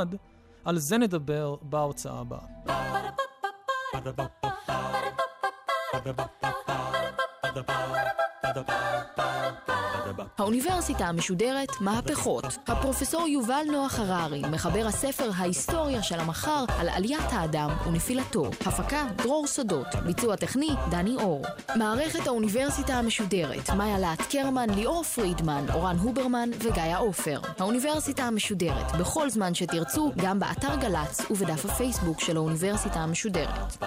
על 0.68 0.78
זה 0.78 0.98
נדבר 0.98 1.56
בהרצאה 1.62 2.20
הבאה. 2.20 2.38
האוניברסיטה 10.38 11.04
המשודרת 11.04 11.68
מהפכות. 11.80 12.44
הפרופסור 12.66 13.28
יובל 13.28 13.64
נוח 13.72 13.98
הררי, 13.98 14.42
מחבר 14.50 14.86
הספר 14.86 15.30
ההיסטוריה 15.36 16.02
של 16.02 16.20
המחר 16.20 16.64
על 16.78 16.88
עליית 16.88 17.32
האדם 17.32 17.70
ונפילתו. 17.86 18.50
הפקה 18.66 19.04
דרור 19.16 19.46
סודות, 19.46 19.86
ביצוע 20.06 20.36
טכני 20.36 20.68
דני 20.90 21.14
אור. 21.14 21.44
מערכת 21.76 22.26
האוניברסיטה 22.26 22.94
המשודרת, 22.94 23.70
מאיה 23.70 23.98
להט 23.98 24.22
קרמן, 24.30 24.70
ליאור 24.70 25.02
פרידמן, 25.04 25.66
אורן 25.74 25.96
הוברמן 25.96 26.50
וגיא 26.58 26.96
עופר. 26.98 27.40
האוניברסיטה 27.58 28.22
המשודרת, 28.22 28.92
בכל 29.00 29.30
זמן 29.30 29.54
שתרצו, 29.54 30.12
גם 30.16 30.38
באתר 30.38 30.76
גל"צ 30.80 31.30
ובדף 31.30 31.64
הפייסבוק 31.64 32.20
של 32.20 32.36
האוניברסיטה 32.36 33.00
המשודרת. 33.00 33.84